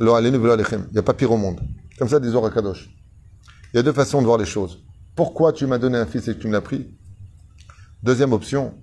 Il 0.00 0.06
n'y 0.06 0.98
a 0.98 1.02
pas 1.02 1.14
pire 1.14 1.32
au 1.32 1.36
monde. 1.36 1.60
Comme 1.98 2.08
ça, 2.08 2.20
disons 2.20 2.48
Kadosh. 2.50 2.90
Il 3.72 3.76
y 3.76 3.80
a 3.80 3.82
deux 3.82 3.92
façons 3.92 4.20
de 4.20 4.26
voir 4.26 4.38
les 4.38 4.44
choses. 4.44 4.84
Pourquoi 5.14 5.52
tu 5.52 5.66
m'as 5.66 5.78
donné 5.78 5.96
un 5.96 6.06
fils 6.06 6.28
et 6.28 6.34
que 6.34 6.40
tu 6.40 6.46
me 6.46 6.52
l'as 6.52 6.60
pris? 6.60 6.94
Deuxième 8.02 8.32
option, 8.32 8.74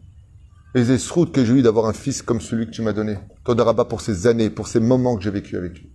les 0.74 0.92
esroutes 0.92 1.32
que 1.32 1.46
j'ai 1.46 1.54
eu 1.54 1.62
d'avoir 1.62 1.86
un 1.86 1.94
fils 1.94 2.22
comme 2.22 2.42
celui 2.42 2.66
que 2.66 2.72
tu 2.72 2.82
m'as 2.82 2.94
donné. 2.94 3.18
Todaraba 3.46 3.86
pour 3.86 4.02
ces 4.02 4.26
années, 4.26 4.50
pour 4.50 4.68
ces 4.68 4.80
moments 4.80 5.16
que 5.16 5.24
j'ai 5.24 5.30
vécu 5.30 5.58
avec 5.58 5.80
lui. 5.80 5.92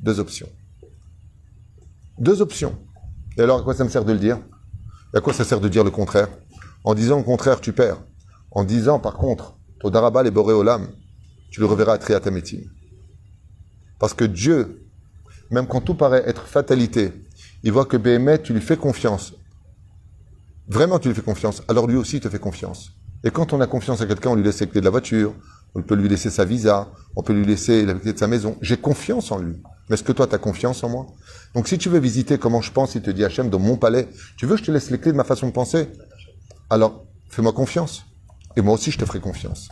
Deux 0.00 0.18
options. 0.18 0.48
Deux 2.18 2.40
options. 2.40 2.78
Et 3.36 3.42
alors, 3.42 3.60
à 3.60 3.62
quoi 3.62 3.74
ça 3.74 3.84
me 3.84 3.90
sert 3.90 4.04
de 4.04 4.12
le 4.12 4.18
dire? 4.18 4.38
Et 5.14 5.18
à 5.18 5.20
quoi 5.20 5.34
ça 5.34 5.44
sert 5.44 5.60
de 5.60 5.68
dire 5.68 5.84
le 5.84 5.90
contraire? 5.90 6.28
En 6.84 6.94
disant 6.94 7.18
le 7.18 7.22
contraire, 7.22 7.60
tu 7.60 7.72
perds. 7.72 8.02
En 8.50 8.64
disant, 8.64 8.98
par 8.98 9.14
contre, 9.14 9.58
Todaraba 9.80 10.22
les 10.22 10.30
Boréolam, 10.30 10.88
tu 11.50 11.60
le 11.60 11.66
reverras 11.66 11.94
à 11.94 11.98
Triatamétine. 11.98 12.70
Parce 13.98 14.14
que 14.14 14.24
Dieu, 14.24 14.81
même 15.52 15.66
quand 15.66 15.80
tout 15.80 15.94
paraît 15.94 16.24
être 16.26 16.46
fatalité, 16.46 17.12
il 17.62 17.72
voit 17.72 17.84
que 17.84 17.96
Béhémet, 17.96 18.42
tu 18.42 18.52
lui 18.52 18.60
fais 18.60 18.76
confiance. 18.76 19.34
Vraiment, 20.66 20.98
tu 20.98 21.08
lui 21.08 21.14
fais 21.14 21.22
confiance. 21.22 21.62
Alors 21.68 21.86
lui 21.86 21.96
aussi, 21.96 22.16
il 22.16 22.20
te 22.20 22.28
fait 22.28 22.38
confiance. 22.38 22.92
Et 23.22 23.30
quand 23.30 23.52
on 23.52 23.60
a 23.60 23.66
confiance 23.66 24.00
à 24.00 24.06
quelqu'un, 24.06 24.30
on 24.30 24.34
lui 24.34 24.42
laisse 24.42 24.60
les 24.60 24.66
clés 24.66 24.80
de 24.80 24.86
la 24.86 24.90
voiture, 24.90 25.34
on 25.74 25.82
peut 25.82 25.94
lui 25.94 26.08
laisser 26.08 26.30
sa 26.30 26.44
visa, 26.44 26.88
on 27.16 27.22
peut 27.22 27.32
lui 27.32 27.46
laisser 27.46 27.84
la 27.84 27.94
clé 27.94 28.12
de 28.12 28.18
sa 28.18 28.26
maison. 28.26 28.56
J'ai 28.60 28.76
confiance 28.76 29.30
en 29.30 29.38
lui. 29.38 29.56
Mais 29.88 29.94
est-ce 29.94 30.02
que 30.02 30.12
toi, 30.12 30.26
tu 30.26 30.34
as 30.34 30.38
confiance 30.38 30.82
en 30.84 30.88
moi? 30.88 31.06
Donc 31.54 31.68
si 31.68 31.76
tu 31.78 31.88
veux 31.88 31.98
visiter 31.98 32.38
comment 32.38 32.62
je 32.62 32.72
pense, 32.72 32.94
il 32.94 33.02
te 33.02 33.10
dit 33.10 33.24
Hachem, 33.24 33.50
dans 33.50 33.58
mon 33.58 33.76
palais, 33.76 34.08
tu 34.36 34.46
veux 34.46 34.54
que 34.54 34.60
je 34.60 34.66
te 34.66 34.70
laisse 34.72 34.90
les 34.90 34.98
clés 34.98 35.12
de 35.12 35.16
ma 35.16 35.24
façon 35.24 35.46
de 35.46 35.52
penser? 35.52 35.88
Alors, 36.70 37.04
fais-moi 37.28 37.52
confiance. 37.52 38.04
Et 38.56 38.62
moi 38.62 38.74
aussi, 38.74 38.90
je 38.90 38.98
te 38.98 39.04
ferai 39.04 39.20
confiance. 39.20 39.68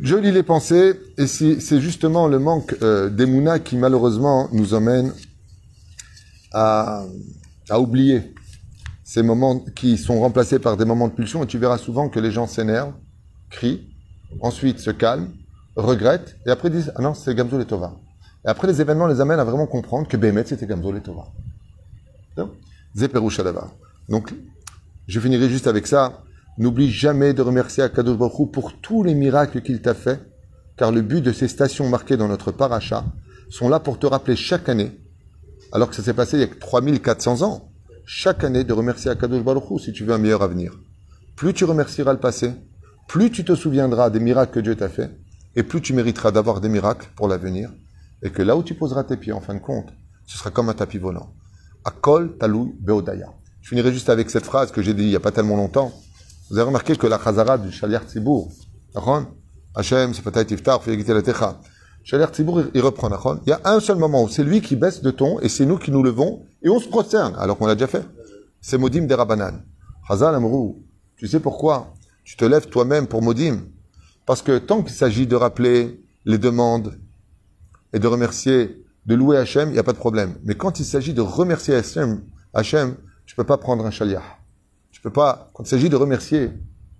Je 0.00 0.16
lis 0.16 0.32
les 0.32 0.42
pensées, 0.42 1.00
et 1.18 1.26
c'est 1.26 1.80
justement 1.80 2.28
le 2.28 2.38
manque 2.38 2.76
euh, 2.82 3.10
d'Emouna 3.10 3.58
qui 3.58 3.76
malheureusement 3.76 4.48
nous 4.52 4.74
emmène 4.74 5.12
à, 6.52 7.04
oublier 7.76 8.34
ces 9.02 9.22
moments 9.22 9.58
qui 9.58 9.98
sont 9.98 10.20
remplacés 10.20 10.58
par 10.58 10.76
des 10.76 10.84
moments 10.84 11.08
de 11.08 11.12
pulsion, 11.12 11.42
et 11.42 11.46
tu 11.46 11.58
verras 11.58 11.78
souvent 11.78 12.08
que 12.08 12.20
les 12.20 12.30
gens 12.30 12.46
s'énervent, 12.46 12.94
crient, 13.50 13.88
ensuite 14.40 14.78
se 14.78 14.90
calment, 14.90 15.30
regrettent, 15.76 16.36
et 16.46 16.50
après 16.50 16.70
disent, 16.70 16.92
ah 16.96 17.02
non, 17.02 17.14
c'est 17.14 17.34
Gamzo 17.34 17.60
et 17.60 17.66
Tova. 17.66 17.96
Et 18.44 18.48
après, 18.48 18.68
les 18.68 18.80
événements 18.80 19.06
les 19.06 19.20
amènent 19.20 19.40
à 19.40 19.44
vraiment 19.44 19.66
comprendre 19.66 20.06
que 20.06 20.16
Bémet, 20.16 20.44
c'était 20.44 20.66
Gamzo 20.66 20.94
et 20.94 21.00
Tova. 21.00 21.26
Donc, 24.08 24.34
je 25.06 25.20
finirai 25.20 25.48
juste 25.48 25.66
avec 25.66 25.86
ça. 25.86 26.23
N'oublie 26.56 26.90
jamais 26.90 27.34
de 27.34 27.42
remercier 27.42 27.82
Akadosh 27.82 28.16
Baruch 28.16 28.50
pour 28.52 28.74
tous 28.80 29.02
les 29.02 29.14
miracles 29.14 29.60
qu'il 29.60 29.82
t'a 29.82 29.94
fait, 29.94 30.20
car 30.76 30.92
le 30.92 31.02
but 31.02 31.20
de 31.20 31.32
ces 31.32 31.48
stations 31.48 31.88
marquées 31.88 32.16
dans 32.16 32.28
notre 32.28 32.52
paracha 32.52 33.04
sont 33.50 33.68
là 33.68 33.80
pour 33.80 33.98
te 33.98 34.06
rappeler 34.06 34.36
chaque 34.36 34.68
année, 34.68 34.92
alors 35.72 35.90
que 35.90 35.96
ça 35.96 36.02
s'est 36.02 36.14
passé 36.14 36.36
il 36.36 36.40
y 36.40 36.44
a 36.44 36.48
3400 36.48 37.42
ans, 37.42 37.72
chaque 38.06 38.44
année 38.44 38.64
de 38.64 38.72
remercier 38.72 39.10
Akadosh 39.10 39.42
Baruch 39.42 39.80
si 39.80 39.92
tu 39.92 40.04
veux 40.04 40.14
un 40.14 40.18
meilleur 40.18 40.42
avenir. 40.42 40.78
Plus 41.34 41.52
tu 41.52 41.64
remercieras 41.64 42.12
le 42.12 42.20
passé, 42.20 42.52
plus 43.08 43.30
tu 43.30 43.44
te 43.44 43.54
souviendras 43.54 44.10
des 44.10 44.20
miracles 44.20 44.52
que 44.52 44.60
Dieu 44.60 44.76
t'a 44.76 44.88
fait, 44.88 45.10
et 45.56 45.64
plus 45.64 45.80
tu 45.80 45.92
mériteras 45.92 46.30
d'avoir 46.30 46.60
des 46.60 46.68
miracles 46.68 47.10
pour 47.16 47.26
l'avenir, 47.26 47.72
et 48.22 48.30
que 48.30 48.42
là 48.42 48.56
où 48.56 48.62
tu 48.62 48.74
poseras 48.74 49.04
tes 49.04 49.16
pieds, 49.16 49.32
en 49.32 49.40
fin 49.40 49.54
de 49.54 49.60
compte, 49.60 49.92
ce 50.26 50.38
sera 50.38 50.50
comme 50.50 50.68
un 50.68 50.74
tapis 50.74 50.98
volant. 50.98 51.34
Akol 51.84 52.38
talou 52.38 52.74
beodaya. 52.80 53.28
Je 53.60 53.68
finirai 53.68 53.92
juste 53.92 54.08
avec 54.08 54.30
cette 54.30 54.44
phrase 54.44 54.72
que 54.72 54.82
j'ai 54.82 54.94
dit 54.94 55.02
il 55.04 55.08
n'y 55.08 55.16
a 55.16 55.20
pas 55.20 55.32
tellement 55.32 55.56
longtemps. 55.56 55.92
Vous 56.50 56.58
avez 56.58 56.66
remarqué 56.66 56.94
que 56.94 57.06
la 57.06 57.18
chazara 57.18 57.56
du 57.56 57.72
Shaliach 57.72 58.06
Tzibour, 58.06 58.50
Hashem, 59.74 60.12
Tiftar, 60.12 60.80
la 60.86 61.56
Shaliach 62.02 62.32
Tzibour, 62.32 62.64
il 62.74 62.82
reprend, 62.82 63.08
Il 63.46 63.48
y 63.48 63.52
a 63.52 63.60
un 63.64 63.80
seul 63.80 63.96
moment 63.96 64.22
où 64.24 64.28
c'est 64.28 64.44
lui 64.44 64.60
qui 64.60 64.76
baisse 64.76 65.00
de 65.00 65.10
ton 65.10 65.40
et 65.40 65.48
c'est 65.48 65.64
nous 65.64 65.78
qui 65.78 65.90
nous 65.90 66.02
levons 66.02 66.42
et 66.62 66.68
on 66.68 66.78
se 66.78 66.88
prosterne, 66.88 67.34
alors 67.38 67.56
qu'on 67.56 67.66
l'a 67.66 67.74
déjà 67.74 67.86
fait. 67.86 68.04
C'est 68.60 68.76
Modim 68.76 69.06
des 69.06 69.14
Rabbanan. 69.14 69.62
Chazal 70.06 70.34
Amrou, 70.34 70.82
tu 71.16 71.26
sais 71.26 71.40
pourquoi 71.40 71.94
Tu 72.24 72.36
te 72.36 72.44
lèves 72.44 72.68
toi-même 72.68 73.06
pour 73.06 73.22
Modim? 73.22 73.62
Parce 74.26 74.42
que 74.42 74.58
tant 74.58 74.82
qu'il 74.82 74.94
s'agit 74.94 75.26
de 75.26 75.36
rappeler 75.36 75.98
les 76.26 76.36
demandes 76.36 76.98
et 77.94 77.98
de 77.98 78.06
remercier, 78.06 78.84
de 79.06 79.14
louer 79.14 79.38
Hachem, 79.38 79.70
il 79.70 79.72
n'y 79.72 79.78
a 79.78 79.82
pas 79.82 79.92
de 79.92 79.98
problème. 79.98 80.36
Mais 80.44 80.54
quand 80.54 80.78
il 80.78 80.84
s'agit 80.84 81.14
de 81.14 81.22
remercier 81.22 81.74
Hachem, 81.74 82.22
Hachem, 82.52 82.96
tu 83.24 83.34
peux 83.34 83.44
pas 83.44 83.56
prendre 83.56 83.86
un 83.86 83.90
shaliach. 83.90 84.43
Peux 85.04 85.10
pas, 85.10 85.50
quand 85.52 85.64
il 85.64 85.68
s'agit 85.68 85.90
de 85.90 85.96
remercier, 85.96 86.50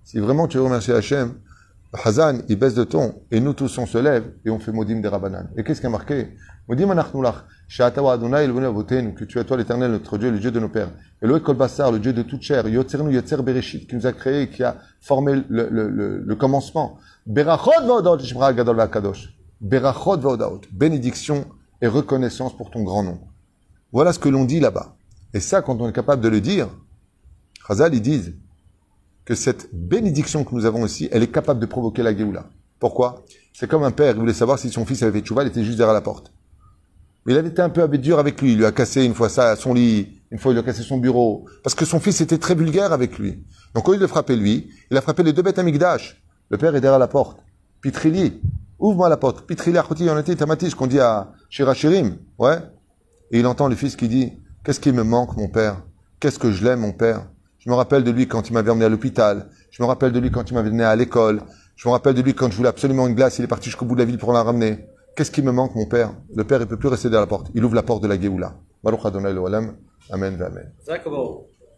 si 0.03 0.19
vraiment 0.19 0.47
tu 0.47 0.59
veux 0.59 0.65
remercier 0.65 0.93
Hachem, 0.93 1.37
Hazan, 2.05 2.41
il 2.51 2.59
baisse 2.59 2.75
de 2.75 2.85
ton, 2.85 3.23
et 3.31 3.41
nous 3.41 3.55
tous 3.55 3.79
on 3.79 3.87
se 3.87 3.97
lève, 3.97 4.25
et 4.45 4.51
on 4.51 4.59
fait 4.59 4.73
Modim 4.73 5.01
des 5.01 5.09
Rabbanan. 5.09 5.49
Et 5.57 5.65
qu'est-ce 5.65 5.81
qui 5.81 5.87
a 5.87 5.89
marqué? 5.89 6.37
Modim 6.69 6.91
anachnulach, 6.91 7.47
Sha'atawa 7.67 8.13
Adonai 8.13 8.47
que 9.15 9.25
tu 9.25 9.39
es 9.39 9.45
toi 9.45 9.57
l'éternel, 9.57 9.91
notre 9.91 10.19
Dieu, 10.19 10.31
le 10.31 10.39
Dieu 10.39 10.51
de 10.51 10.61
nos 10.61 10.69
pères. 10.69 10.91
Et 11.23 11.27
le 11.27 11.39
Kol 11.39 11.57
Bassar, 11.57 11.93
le 11.93 11.99
Dieu 11.99 12.13
de 12.13 12.21
toute 12.21 12.43
chair, 12.43 12.69
Yotzernu 12.69 13.11
Yotzer 13.11 13.43
Bereshit, 13.43 13.89
qui 13.89 13.97
nous 13.97 14.07
a 14.07 14.13
créé, 14.13 14.51
qui 14.51 14.63
a 14.63 14.77
formé 15.01 15.43
le, 15.49 16.35
commencement. 16.35 16.99
Berachot 17.25 17.87
Vaodaot, 17.87 18.19
Gadol 18.53 18.77
Vakadosh. 18.77 19.35
Berachot 19.63 20.19
Vaodaot. 20.19 20.61
Bénédiction 20.73 21.47
et 21.81 21.87
reconnaissance 21.87 22.55
pour 22.55 22.71
ton 22.71 22.83
grand 22.83 23.03
nom. 23.03 23.19
Voilà 23.93 24.13
ce 24.13 24.19
que 24.19 24.29
l'on 24.29 24.45
dit 24.45 24.61
là-bas. 24.61 24.95
Et 25.33 25.41
ça, 25.41 25.63
quand 25.63 25.81
on 25.81 25.89
est 25.89 25.93
capable 25.95 26.21
de 26.21 26.29
le 26.29 26.43
dire, 26.43 26.69
Chazal, 27.67 27.95
ils 27.95 28.03
disent, 28.03 28.35
que 29.25 29.35
cette 29.35 29.71
bénédiction 29.73 30.45
que 30.45 30.55
nous 30.55 30.67
avons 30.67 30.85
ici, 30.85 31.09
elle 31.11 31.23
est 31.23 31.33
capable 31.33 31.61
de 31.61 31.67
provoquer 31.67 32.03
la 32.03 32.17
Géoula. 32.17 32.47
Pourquoi? 32.79 33.25
C'est 33.53 33.69
comme 33.69 33.85
un 33.85 33.91
père, 33.91 34.15
il 34.15 34.21
voulait 34.21 34.35
savoir 34.35 34.59
si 34.59 34.71
son 34.71 34.85
fils 34.85 35.03
avait 35.03 35.13
fait 35.13 35.25
tchouva, 35.25 35.43
il 35.43 35.49
était 35.49 35.65
juste 35.65 35.79
derrière 35.79 35.95
la 35.95 36.01
porte. 36.01 36.33
Il 37.27 37.37
avait 37.39 37.49
été 37.49 37.63
un 37.63 37.71
peu 37.71 37.87
dur 37.97 38.19
avec 38.19 38.43
lui, 38.43 38.53
il 38.53 38.59
lui 38.59 38.67
a 38.67 38.73
cassé 38.73 39.03
une 39.03 39.15
fois 39.15 39.31
ça, 39.31 39.57
son 39.57 39.73
lit, 39.73 40.21
une 40.31 40.39
fois 40.39 40.53
il 40.53 40.57
lui 40.57 40.61
a 40.61 40.63
cassé 40.63 40.83
son 40.83 40.99
bureau, 40.99 41.47
parce 41.63 41.75
que 41.75 41.87
son 41.87 42.01
fils 42.01 42.21
était 42.21 42.37
très 42.37 42.55
vulgaire 42.55 42.93
avec 42.93 43.19
lui. 43.19 43.43
Donc 43.75 43.89
au 43.89 43.93
lieu 43.93 43.99
de 43.99 44.07
frapper 44.07 44.37
lui, 44.37 44.69
il 44.91 44.97
a 44.97 45.01
frappé 45.01 45.23
les 45.23 45.33
deux 45.33 45.41
bêtes 45.41 45.59
amigdash. 45.59 46.23
Le 46.51 46.59
père 46.59 46.77
est 46.77 46.83
derrière 46.83 46.99
la 46.99 47.09
porte. 47.09 47.41
Pitrili, 47.81 48.43
ouvre-moi 48.79 49.09
la 49.09 49.17
porte. 49.17 49.47
Pitrili 49.47 49.79
achoti 49.79 50.11
en 50.11 50.19
était 50.19 50.37
tamatish 50.37 50.75
qu'on 50.75 50.87
dit 50.87 51.01
à 51.01 51.33
Shirachirim, 51.49 52.19
ouais. 52.39 52.59
Et 53.31 53.41
il 53.41 53.47
entend 53.47 53.69
le 53.69 53.77
fils 53.77 53.97
qui 53.97 54.09
dit, 54.09 54.33
qu'est-ce 54.63 54.81
qui 54.81 54.93
me 54.93 55.03
manque 55.03 55.35
mon 55.39 55.49
père? 55.49 55.83
Qu'est-ce 56.21 56.39
que 56.39 56.53
je 56.53 56.63
l'aime 56.63 56.81
mon 56.81 56.93
père? 56.93 57.27
Je 57.65 57.71
me 57.71 57.75
rappelle 57.77 58.05
de 58.05 58.11
lui 58.11 58.29
quand 58.29 58.51
il 58.51 58.53
m'avait 58.53 58.71
emmené 58.71 58.85
à 58.85 58.91
l'hôpital. 58.91 59.49
Je 59.71 59.83
me 59.83 59.87
rappelle 59.89 60.13
de 60.13 60.19
lui 60.19 60.31
quand 60.31 60.51
il 60.51 60.55
m'avait 60.55 60.69
emmené 60.69 60.85
à 60.85 60.95
l'école. 60.97 61.41
Je 61.77 61.89
me 61.89 61.93
rappelle 61.93 62.15
de 62.15 62.21
lui 62.21 62.35
quand 62.35 62.51
je 62.51 62.57
voulais 62.57 62.69
absolument 62.69 63.07
une 63.07 63.15
glace. 63.15 63.39
Il 63.39 63.45
est 63.45 63.49
parti 63.49 63.71
jusqu'au 63.71 63.87
bout 63.87 63.95
de 63.95 64.01
la 64.01 64.05
ville 64.05 64.19
pour 64.19 64.35
la 64.35 64.43
ramener. 64.43 64.85
Qu'est-ce 65.17 65.31
qui 65.31 65.41
me 65.41 65.51
manque, 65.51 65.75
mon 65.75 65.87
père? 65.87 66.13
Le 66.35 66.45
père, 66.45 66.61
il 66.61 66.67
peut 66.67 66.77
plus 66.77 66.89
rester 66.89 67.09
derrière 67.09 67.23
la 67.23 67.27
porte. 67.27 67.51
Il 67.55 67.65
ouvre 67.65 67.75
la 67.75 67.83
porte 67.83 68.03
de 68.03 68.09
la 68.09 68.21
Géoula. 68.21 68.55
Amen, 70.11 70.41
Amen. 70.43 70.73